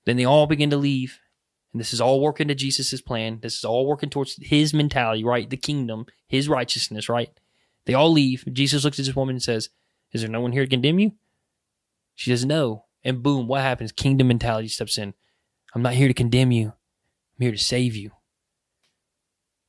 Then 0.05 0.17
they 0.17 0.25
all 0.25 0.47
begin 0.47 0.69
to 0.69 0.77
leave. 0.77 1.19
And 1.73 1.79
this 1.79 1.93
is 1.93 2.01
all 2.01 2.19
working 2.19 2.47
to 2.49 2.55
Jesus' 2.55 3.01
plan. 3.01 3.39
This 3.41 3.57
is 3.57 3.63
all 3.63 3.87
working 3.87 4.09
towards 4.09 4.37
his 4.41 4.73
mentality, 4.73 5.23
right? 5.23 5.49
The 5.49 5.57
kingdom, 5.57 6.05
his 6.27 6.49
righteousness, 6.49 7.07
right? 7.07 7.29
They 7.85 7.93
all 7.93 8.11
leave. 8.11 8.43
Jesus 8.51 8.83
looks 8.83 8.99
at 8.99 9.05
this 9.05 9.15
woman 9.15 9.35
and 9.35 9.43
says, 9.43 9.69
Is 10.11 10.21
there 10.21 10.29
no 10.29 10.41
one 10.41 10.51
here 10.51 10.63
to 10.63 10.69
condemn 10.69 10.99
you? 10.99 11.13
She 12.15 12.29
says, 12.29 12.45
No. 12.45 12.85
And 13.03 13.23
boom, 13.23 13.47
what 13.47 13.61
happens? 13.61 13.91
Kingdom 13.91 14.27
mentality 14.27 14.67
steps 14.67 14.97
in. 14.97 15.13
I'm 15.73 15.81
not 15.81 15.93
here 15.93 16.07
to 16.07 16.13
condemn 16.13 16.51
you. 16.51 16.67
I'm 16.67 17.41
here 17.45 17.51
to 17.51 17.57
save 17.57 17.95
you. 17.95 18.11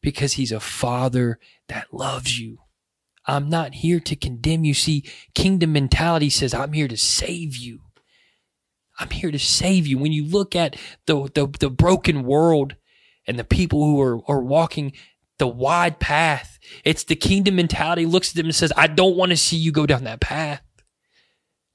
Because 0.02 0.34
he's 0.34 0.52
a 0.52 0.60
father 0.60 1.38
that 1.68 1.94
loves 1.94 2.38
you. 2.38 2.58
I'm 3.24 3.48
not 3.48 3.74
here 3.74 4.00
to 4.00 4.16
condemn 4.16 4.64
you. 4.64 4.74
See, 4.74 5.04
kingdom 5.34 5.72
mentality 5.72 6.28
says, 6.28 6.52
I'm 6.52 6.72
here 6.72 6.88
to 6.88 6.96
save 6.96 7.56
you. 7.56 7.80
I'm 9.02 9.10
here 9.10 9.32
to 9.32 9.38
save 9.38 9.86
you. 9.88 9.98
When 9.98 10.12
you 10.12 10.24
look 10.24 10.54
at 10.54 10.76
the, 11.06 11.28
the, 11.34 11.48
the 11.58 11.70
broken 11.70 12.22
world 12.22 12.76
and 13.26 13.36
the 13.36 13.44
people 13.44 13.84
who 13.84 14.00
are, 14.00 14.20
are 14.30 14.40
walking 14.40 14.92
the 15.38 15.48
wide 15.48 15.98
path, 15.98 16.60
it's 16.84 17.02
the 17.02 17.16
kingdom 17.16 17.56
mentality 17.56 18.06
looks 18.06 18.30
at 18.30 18.36
them 18.36 18.46
and 18.46 18.54
says, 18.54 18.72
I 18.76 18.86
don't 18.86 19.16
want 19.16 19.30
to 19.30 19.36
see 19.36 19.56
you 19.56 19.72
go 19.72 19.86
down 19.86 20.04
that 20.04 20.20
path. 20.20 20.62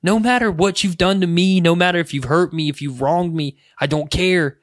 No 0.02 0.20
matter 0.20 0.50
what 0.50 0.86
you've 0.86 0.98
done 0.98 1.20
to 1.20 1.28
me, 1.28 1.60
no 1.60 1.76
matter 1.76 2.00
if 2.00 2.14
you've 2.14 2.24
hurt 2.26 2.54
me, 2.54 2.70
if 2.70 2.82
you've 2.82 3.02
wronged 3.02 3.36
me, 3.36 3.58
I 3.82 3.88
don't 3.88 4.10
care. 4.10 4.60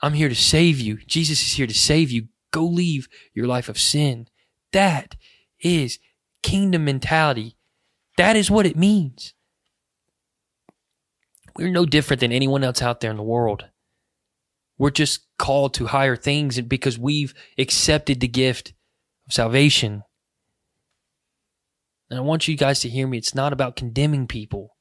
I'm 0.00 0.12
here 0.12 0.28
to 0.28 0.34
save 0.36 0.78
you. 0.78 0.98
Jesus 1.08 1.42
is 1.42 1.54
here 1.54 1.66
to 1.66 1.74
save 1.74 2.12
you. 2.12 2.28
Go 2.52 2.64
leave 2.64 3.08
your 3.34 3.48
life 3.48 3.68
of 3.68 3.80
sin. 3.80 4.28
That 4.72 5.16
is 5.60 5.98
kingdom 6.44 6.84
mentality. 6.84 7.56
That 8.16 8.36
is 8.36 8.48
what 8.48 8.66
it 8.66 8.76
means. 8.76 9.34
We're 11.58 11.70
no 11.70 11.84
different 11.84 12.20
than 12.20 12.30
anyone 12.30 12.62
else 12.62 12.80
out 12.80 13.00
there 13.00 13.10
in 13.10 13.16
the 13.16 13.22
world. 13.24 13.66
We're 14.78 14.90
just 14.90 15.26
called 15.38 15.74
to 15.74 15.86
higher 15.86 16.14
things 16.14 16.60
because 16.60 16.98
we've 16.98 17.34
accepted 17.58 18.20
the 18.20 18.28
gift 18.28 18.74
of 19.26 19.32
salvation. 19.32 20.04
And 22.08 22.18
I 22.18 22.22
want 22.22 22.46
you 22.46 22.56
guys 22.56 22.78
to 22.80 22.88
hear 22.88 23.08
me. 23.08 23.18
It's 23.18 23.34
not 23.34 23.52
about 23.52 23.74
condemning 23.74 24.28
people. 24.28 24.76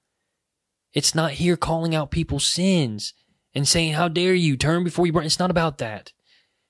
It's 0.93 1.15
not 1.15 1.31
here 1.31 1.57
calling 1.57 1.95
out 1.95 2.11
people's 2.11 2.45
sins 2.45 3.13
and 3.55 3.67
saying, 3.67 3.93
How 3.93 4.07
dare 4.07 4.35
you 4.35 4.55
turn 4.55 4.83
before 4.83 5.07
you 5.07 5.13
burn. 5.13 5.25
It's 5.25 5.39
not 5.39 5.51
about 5.51 5.79
that. 5.79 6.13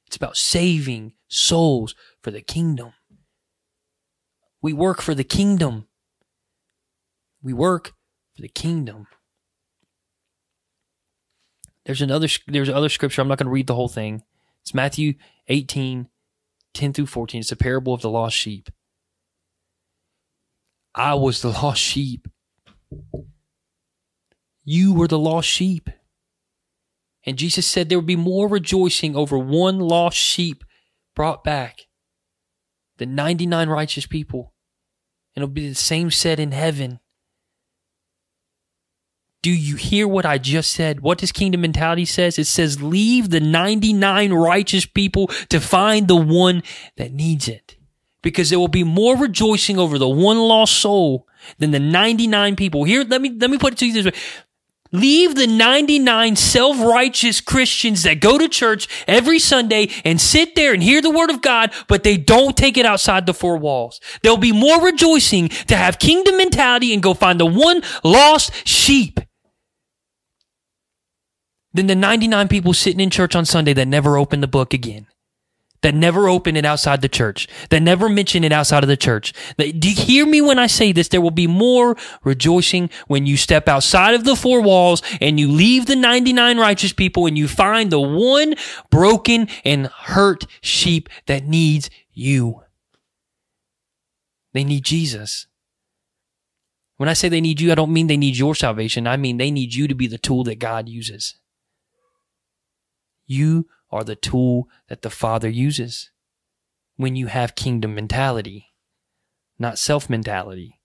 It's 0.08 0.16
about 0.16 0.38
saving 0.38 1.14
souls 1.28 1.96
for 2.24 2.32
the 2.32 2.42
kingdom. 2.42 2.94
We 4.62 4.72
work 4.72 5.02
for 5.02 5.14
the 5.14 5.26
kingdom. 5.26 5.88
We 7.44 7.52
work 7.52 7.92
for 8.36 8.42
the 8.42 8.48
kingdom. 8.48 9.08
There's 11.88 12.02
another 12.02 12.28
there's 12.48 12.70
other 12.70 12.90
scripture. 12.90 13.22
I'm 13.22 13.30
not 13.30 13.38
going 13.38 13.48
to 13.48 13.52
read 13.52 13.68
the 13.68 13.76
whole 13.76 13.88
thing. 13.88 14.22
It's 14.62 14.74
Matthew 14.74 15.14
18, 15.48 16.10
10 16.74 16.94
through 16.94 17.06
14. 17.06 17.40
It's 17.40 17.52
a 17.54 17.56
parable 17.56 17.94
of 17.94 18.02
the 18.02 18.10
lost 18.10 18.36
sheep. 18.36 18.70
I 20.94 21.14
was 21.14 21.42
the 21.42 21.48
lost 21.50 21.82
sheep. 21.82 22.28
You 24.66 24.94
were 24.94 25.08
the 25.08 25.18
lost 25.18 25.48
sheep. 25.48 25.90
And 27.26 27.38
Jesus 27.38 27.66
said 27.66 27.88
there 27.88 28.00
would 28.00 28.06
be 28.06 28.18
more 28.18 28.50
rejoicing 28.50 29.16
over 29.16 29.38
one 29.38 29.80
lost 29.80 30.18
sheep 30.18 30.66
brought 31.16 31.42
back 31.46 31.88
than 32.98 33.16
99 33.16 33.70
righteous 33.70 34.06
people. 34.06 34.54
And 35.36 35.44
it'll 35.44 35.54
be 35.54 35.70
the 35.70 35.76
same 35.76 36.12
said 36.12 36.38
in 36.38 36.52
heaven. 36.52 37.00
Do 39.42 39.52
you 39.52 39.76
hear 39.76 40.08
what 40.08 40.26
I 40.26 40.38
just 40.38 40.72
said? 40.72 41.02
What 41.02 41.20
does 41.20 41.32
kingdom 41.32 41.62
mentality 41.62 42.06
says? 42.06 42.40
It 42.40 42.48
says 42.48 42.82
leave 42.82 43.30
the 43.30 43.40
99 43.40 44.34
righteous 44.34 44.86
people 44.86 45.28
to 45.50 45.60
find 45.60 46.08
the 46.08 46.16
one 46.16 46.64
that 46.96 47.14
needs 47.14 47.48
it. 47.48 47.76
Because 48.24 48.50
there 48.50 48.60
will 48.60 48.68
be 48.68 48.84
more 48.84 49.16
rejoicing 49.16 49.78
over 49.78 49.98
the 49.98 50.10
one 50.10 50.38
lost 50.38 50.74
soul 50.78 51.28
than 51.60 51.72
the 51.72 51.80
99 51.80 52.56
people. 52.56 52.84
Here, 52.84 53.04
let 53.04 53.22
me, 53.22 53.30
let 53.30 53.50
me 53.50 53.58
put 53.58 53.74
it 53.74 53.80
to 53.80 53.86
you 53.86 53.94
this 53.94 54.06
way. 54.06 54.20
Leave 54.92 55.36
the 55.36 55.48
99 55.48 56.36
self-righteous 56.36 57.42
Christians 57.42 58.04
that 58.04 58.20
go 58.20 58.38
to 58.38 58.48
church 58.48 58.88
every 59.08 59.40
Sunday 59.40 59.90
and 60.06 60.20
sit 60.20 60.56
there 60.56 60.74
and 60.74 60.82
hear 60.82 61.02
the 61.02 61.10
word 61.10 61.30
of 61.30 61.42
God, 61.42 61.72
but 61.88 62.04
they 62.04 62.18
don't 62.18 62.56
take 62.56 62.78
it 62.78 62.86
outside 62.86 63.26
the 63.26 63.34
four 63.34 63.58
walls. 63.58 64.00
There'll 64.22 64.38
be 64.38 64.52
more 64.52 64.82
rejoicing 64.82 65.50
to 65.50 65.76
have 65.76 66.00
kingdom 66.00 66.38
mentality 66.38 66.94
and 66.94 67.04
go 67.04 67.14
find 67.14 67.40
the 67.40 67.46
one 67.46 67.82
lost 68.04 68.68
sheep 68.68 69.20
than 71.74 71.88
the 71.88 71.96
99 71.96 72.48
people 72.48 72.74
sitting 72.74 73.00
in 73.00 73.10
church 73.10 73.36
on 73.36 73.46
Sunday 73.46 73.74
that 73.74 73.88
never 73.88 74.18
open 74.18 74.42
the 74.42 74.48
book 74.48 74.74
again 74.74 75.08
that 75.88 75.96
never 75.96 76.28
open 76.28 76.58
it 76.58 76.66
outside 76.66 77.02
the 77.02 77.08
church, 77.08 77.48
that 77.70 77.82
never 77.82 78.10
mention 78.10 78.44
it 78.44 78.52
outside 78.52 78.84
of 78.84 78.90
the 78.90 78.98
church. 78.98 79.32
Do 79.58 79.90
you 79.90 79.96
hear 79.96 80.26
me 80.26 80.42
when 80.42 80.60
I 80.60 80.68
say 80.68 80.92
this? 80.92 81.08
There 81.08 81.22
will 81.22 81.32
be 81.32 81.48
more 81.48 81.96
rejoicing 82.26 82.90
when 83.08 83.26
you 83.26 83.38
step 83.38 83.70
outside 83.70 84.14
of 84.14 84.26
the 84.26 84.36
four 84.36 84.60
walls 84.60 85.02
and 85.22 85.40
you 85.40 85.50
leave 85.50 85.86
the 85.86 85.96
99 85.96 86.58
righteous 86.58 86.92
people 86.92 87.26
and 87.26 87.38
you 87.38 87.48
find 87.48 87.90
the 87.90 88.02
one 88.02 88.56
broken 88.90 89.48
and 89.64 89.88
hurt 89.88 90.46
sheep 90.60 91.08
that 91.28 91.48
needs 91.48 91.90
you. 92.12 92.64
They 94.52 94.66
need 94.66 94.84
Jesus. 94.84 95.48
When 96.98 97.08
I 97.08 97.14
say 97.14 97.30
they 97.30 97.40
need 97.40 97.62
you, 97.62 97.72
I 97.72 97.76
don't 97.76 97.94
mean 97.94 98.08
they 98.08 98.18
need 98.18 98.36
your 98.36 98.56
salvation. 98.56 99.08
I 99.08 99.16
mean 99.16 99.38
they 99.38 99.52
need 99.52 99.74
you 99.74 99.88
to 99.88 99.96
be 99.96 100.08
the 100.08 100.18
tool 100.18 100.44
that 100.44 100.60
God 100.60 100.90
uses. 100.90 101.36
You 103.26 103.68
are 103.92 104.04
the 104.04 104.16
tool 104.16 104.68
that 104.88 105.02
the 105.02 105.10
Father 105.10 105.50
uses 105.50 106.12
when 106.96 107.16
you 107.16 107.28
have 107.28 107.56
kingdom 107.56 107.96
mentality, 107.96 108.74
not 109.58 109.78
self 109.78 110.10
mentality, 110.10 110.80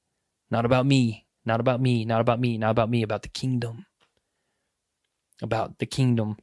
not 0.51 0.65
about 0.65 0.87
me, 0.87 1.27
not 1.45 1.61
about 1.61 1.81
me, 1.81 2.05
not 2.05 2.21
about 2.21 2.41
me, 2.41 2.59
not 2.59 2.71
about 2.71 2.91
me, 2.91 3.03
about 3.03 3.23
the 3.23 3.29
kingdom. 3.29 3.87
About 5.41 5.79
the 5.79 5.87
kingdom. 5.87 6.37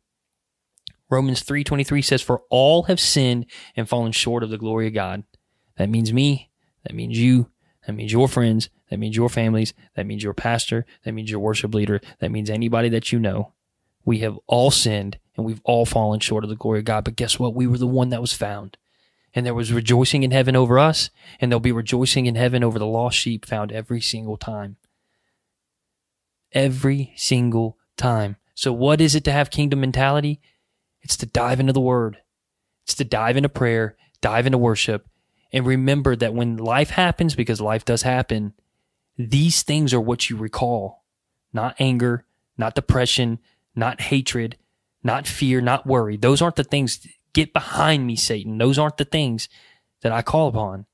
Romans 1.10 1.42
3:23 1.44 2.04
says 2.04 2.22
for 2.22 2.44
all 2.50 2.84
have 2.84 3.00
sinned 3.00 3.46
and 3.76 3.88
fallen 3.88 4.12
short 4.12 4.44
of 4.44 4.50
the 4.50 4.58
glory 4.58 4.88
of 4.88 4.94
God. 4.94 5.24
That 5.78 5.90
means 5.90 6.12
me, 6.12 6.50
that 6.84 6.94
means 6.94 7.18
you, 7.18 7.50
that 7.88 7.94
means 7.94 8.12
your 8.12 8.28
friends, 8.28 8.70
that 8.90 9.00
means 9.00 9.16
your 9.16 9.30
families, 9.30 9.74
that 9.96 10.06
means 10.06 10.24
your 10.24 10.34
pastor, 10.34 10.86
that 11.04 11.14
means 11.14 11.32
your 11.32 11.40
worship 11.40 11.74
leader, 11.74 12.02
that 12.20 12.32
means 12.32 12.50
anybody 12.50 12.90
that 12.90 13.12
you 13.12 13.20
know. 13.20 13.54
We 14.06 14.20
have 14.20 14.38
all 14.48 14.72
sinned 14.72 15.18
and 15.40 15.46
we've 15.46 15.62
all 15.64 15.86
fallen 15.86 16.20
short 16.20 16.44
of 16.44 16.50
the 16.50 16.56
glory 16.56 16.80
of 16.80 16.86
God. 16.86 17.06
But 17.06 17.16
guess 17.16 17.40
what? 17.40 17.56
We 17.56 17.66
were 17.66 17.78
the 17.78 17.88
one 17.88 18.10
that 18.10 18.22
was 18.22 18.34
found. 18.34 18.78
And 19.34 19.46
there 19.46 19.54
was 19.54 19.72
rejoicing 19.72 20.24
in 20.24 20.32
heaven 20.32 20.56
over 20.56 20.78
us, 20.78 21.10
and 21.40 21.52
there'll 21.52 21.60
be 21.60 21.72
rejoicing 21.72 22.26
in 22.26 22.36
heaven 22.36 22.64
over 22.64 22.78
the 22.78 22.86
lost 22.86 23.18
sheep 23.18 23.46
found 23.46 23.72
every 23.72 24.02
single 24.02 24.38
time. 24.38 24.78
Every 26.52 27.14
single 27.16 27.78
time. 27.96 28.38
So, 28.56 28.74
what 28.74 29.00
is 29.00 29.16
it 29.16 29.24
to 29.26 29.32
have 29.32 29.52
kingdom 29.52 29.82
mentality? 29.82 30.42
It's 31.02 31.16
to 31.18 31.26
dive 31.26 31.60
into 31.60 31.74
the 31.74 31.80
word, 31.80 32.18
it's 32.84 32.96
to 32.96 33.06
dive 33.06 33.38
into 33.38 33.50
prayer, 33.50 33.96
dive 34.20 34.46
into 34.46 34.58
worship, 34.58 35.08
and 35.54 35.66
remember 35.66 36.16
that 36.16 36.34
when 36.34 36.58
life 36.58 36.90
happens, 36.90 37.36
because 37.36 37.62
life 37.62 37.86
does 37.86 38.02
happen, 38.02 38.54
these 39.18 39.62
things 39.62 39.94
are 39.94 40.02
what 40.02 40.30
you 40.30 40.38
recall 40.38 41.04
not 41.52 41.76
anger, 41.80 42.26
not 42.58 42.76
depression, 42.76 43.40
not 43.76 44.02
hatred, 44.02 44.56
not 45.04 45.28
fear, 45.28 45.62
not 45.62 45.86
worry. 45.86 46.18
Those 46.18 46.42
aren't 46.42 46.56
the 46.56 46.64
things. 46.64 47.08
Get 47.34 47.54
behind 47.54 48.06
me, 48.06 48.16
Satan. 48.16 48.58
Those 48.58 48.80
aren't 48.80 48.98
the 48.98 49.06
things 49.06 49.50
that 50.02 50.12
I 50.12 50.22
call 50.22 50.48
upon. 50.48 50.86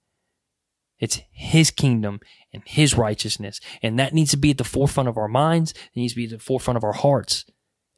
It's 0.99 1.21
his 1.31 1.71
kingdom 1.71 2.19
and 2.53 2.63
his 2.65 2.95
righteousness. 2.95 3.59
And 3.81 3.99
that 3.99 4.13
needs 4.13 4.31
to 4.31 4.37
be 4.37 4.51
at 4.51 4.57
the 4.57 4.63
forefront 4.63 5.09
of 5.09 5.17
our 5.17 5.27
minds. 5.27 5.71
It 5.71 5.99
needs 5.99 6.13
to 6.13 6.17
be 6.17 6.25
at 6.25 6.29
the 6.31 6.39
forefront 6.39 6.77
of 6.77 6.83
our 6.83 6.93
hearts 6.93 7.45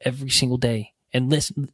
every 0.02 0.30
single 0.30 0.58
day. 0.58 0.93
And 1.13 1.30
listen, 1.30 1.72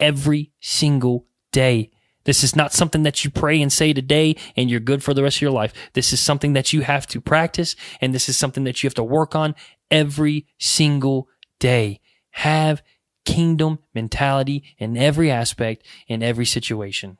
every 0.00 0.52
single 0.60 1.26
day. 1.52 1.90
This 2.24 2.42
is 2.42 2.56
not 2.56 2.72
something 2.72 3.04
that 3.04 3.24
you 3.24 3.30
pray 3.30 3.62
and 3.62 3.72
say 3.72 3.92
today 3.92 4.34
and 4.56 4.68
you're 4.68 4.80
good 4.80 5.04
for 5.04 5.14
the 5.14 5.22
rest 5.22 5.38
of 5.38 5.42
your 5.42 5.52
life. 5.52 5.72
This 5.92 6.12
is 6.12 6.20
something 6.20 6.54
that 6.54 6.72
you 6.72 6.80
have 6.80 7.06
to 7.08 7.20
practice 7.20 7.76
and 8.00 8.12
this 8.12 8.28
is 8.28 8.36
something 8.36 8.64
that 8.64 8.82
you 8.82 8.88
have 8.88 8.94
to 8.94 9.04
work 9.04 9.36
on 9.36 9.54
every 9.90 10.46
single 10.58 11.28
day. 11.60 12.00
Have 12.30 12.82
kingdom 13.26 13.80
mentality 13.94 14.64
in 14.78 14.96
every 14.96 15.30
aspect, 15.30 15.86
in 16.08 16.22
every 16.22 16.46
situation. 16.46 17.18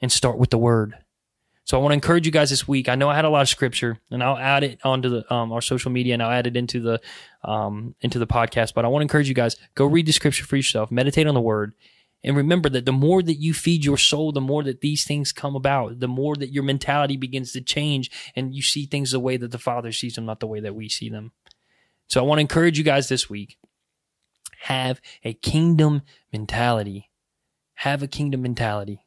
And 0.00 0.12
start 0.12 0.38
with 0.38 0.50
the 0.50 0.58
word. 0.58 0.94
So 1.64 1.78
I 1.78 1.80
want 1.80 1.92
to 1.92 1.94
encourage 1.94 2.26
you 2.26 2.32
guys 2.32 2.50
this 2.50 2.68
week. 2.68 2.90
I 2.90 2.94
know 2.94 3.08
I 3.08 3.14
had 3.14 3.24
a 3.24 3.30
lot 3.30 3.40
of 3.40 3.48
scripture, 3.48 3.98
and 4.10 4.22
I'll 4.22 4.36
add 4.36 4.62
it 4.62 4.78
onto 4.84 5.08
the 5.08 5.34
um, 5.34 5.50
our 5.50 5.62
social 5.62 5.90
media, 5.90 6.12
and 6.12 6.22
I'll 6.22 6.30
add 6.30 6.46
it 6.46 6.56
into 6.56 6.78
the 6.78 7.00
um, 7.42 7.94
into 8.02 8.18
the 8.18 8.26
podcast. 8.26 8.74
But 8.74 8.84
I 8.84 8.88
want 8.88 9.00
to 9.00 9.04
encourage 9.04 9.28
you 9.28 9.34
guys: 9.34 9.56
go 9.74 9.86
read 9.86 10.04
the 10.04 10.12
scripture 10.12 10.44
for 10.44 10.56
yourself, 10.56 10.90
meditate 10.90 11.26
on 11.26 11.32
the 11.32 11.40
word, 11.40 11.72
and 12.22 12.36
remember 12.36 12.68
that 12.68 12.84
the 12.84 12.92
more 12.92 13.22
that 13.22 13.40
you 13.40 13.54
feed 13.54 13.82
your 13.82 13.96
soul, 13.96 14.30
the 14.30 14.42
more 14.42 14.62
that 14.62 14.82
these 14.82 15.04
things 15.04 15.32
come 15.32 15.56
about. 15.56 16.00
The 16.00 16.08
more 16.08 16.36
that 16.36 16.52
your 16.52 16.64
mentality 16.64 17.16
begins 17.16 17.52
to 17.52 17.62
change, 17.62 18.10
and 18.36 18.54
you 18.54 18.60
see 18.60 18.84
things 18.84 19.12
the 19.12 19.20
way 19.20 19.38
that 19.38 19.50
the 19.50 19.58
Father 19.58 19.90
sees 19.90 20.16
them, 20.16 20.26
not 20.26 20.40
the 20.40 20.46
way 20.46 20.60
that 20.60 20.74
we 20.74 20.90
see 20.90 21.08
them. 21.08 21.32
So 22.08 22.20
I 22.20 22.24
want 22.24 22.38
to 22.38 22.42
encourage 22.42 22.76
you 22.76 22.84
guys 22.84 23.08
this 23.08 23.30
week: 23.30 23.56
have 24.64 25.00
a 25.22 25.34
kingdom 25.34 26.00
mentality. 26.32 27.10
Have 27.74 28.02
a 28.02 28.06
kingdom 28.06 28.42
mentality. 28.42 29.04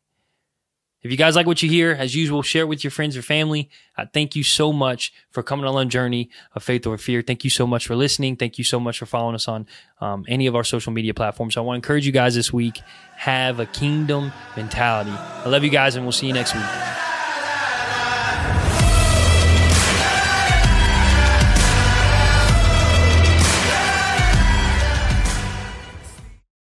If 1.01 1.09
you 1.09 1.17
guys 1.17 1.35
like 1.35 1.47
what 1.47 1.63
you 1.63 1.69
hear, 1.69 1.91
as 1.91 2.15
usual, 2.15 2.43
share 2.43 2.63
it 2.63 2.67
with 2.67 2.83
your 2.83 2.91
friends 2.91 3.17
or 3.17 3.23
family. 3.23 3.69
I 3.95 4.05
thank 4.05 4.35
you 4.35 4.43
so 4.43 4.71
much 4.71 5.13
for 5.31 5.41
coming 5.41 5.65
on 5.65 5.87
a 5.87 5.89
journey 5.89 6.29
of 6.53 6.63
faith 6.63 6.85
over 6.85 6.97
fear. 6.97 7.23
Thank 7.23 7.43
you 7.43 7.49
so 7.49 7.65
much 7.65 7.87
for 7.87 7.95
listening. 7.95 8.35
Thank 8.35 8.59
you 8.59 8.63
so 8.63 8.79
much 8.79 8.99
for 8.99 9.07
following 9.07 9.33
us 9.33 9.47
on 9.47 9.65
um, 9.99 10.25
any 10.27 10.45
of 10.45 10.55
our 10.55 10.63
social 10.63 10.91
media 10.91 11.13
platforms. 11.13 11.55
So 11.55 11.61
I 11.61 11.65
want 11.65 11.81
to 11.81 11.85
encourage 11.85 12.05
you 12.05 12.11
guys 12.11 12.35
this 12.35 12.53
week 12.53 12.79
have 13.15 13.59
a 13.59 13.65
kingdom 13.65 14.31
mentality. 14.55 15.11
I 15.11 15.49
love 15.49 15.63
you 15.63 15.71
guys, 15.71 15.95
and 15.95 16.05
we'll 16.05 16.11
see 16.11 16.27
you 16.27 16.33
next 16.33 16.53
week. 16.53 17.06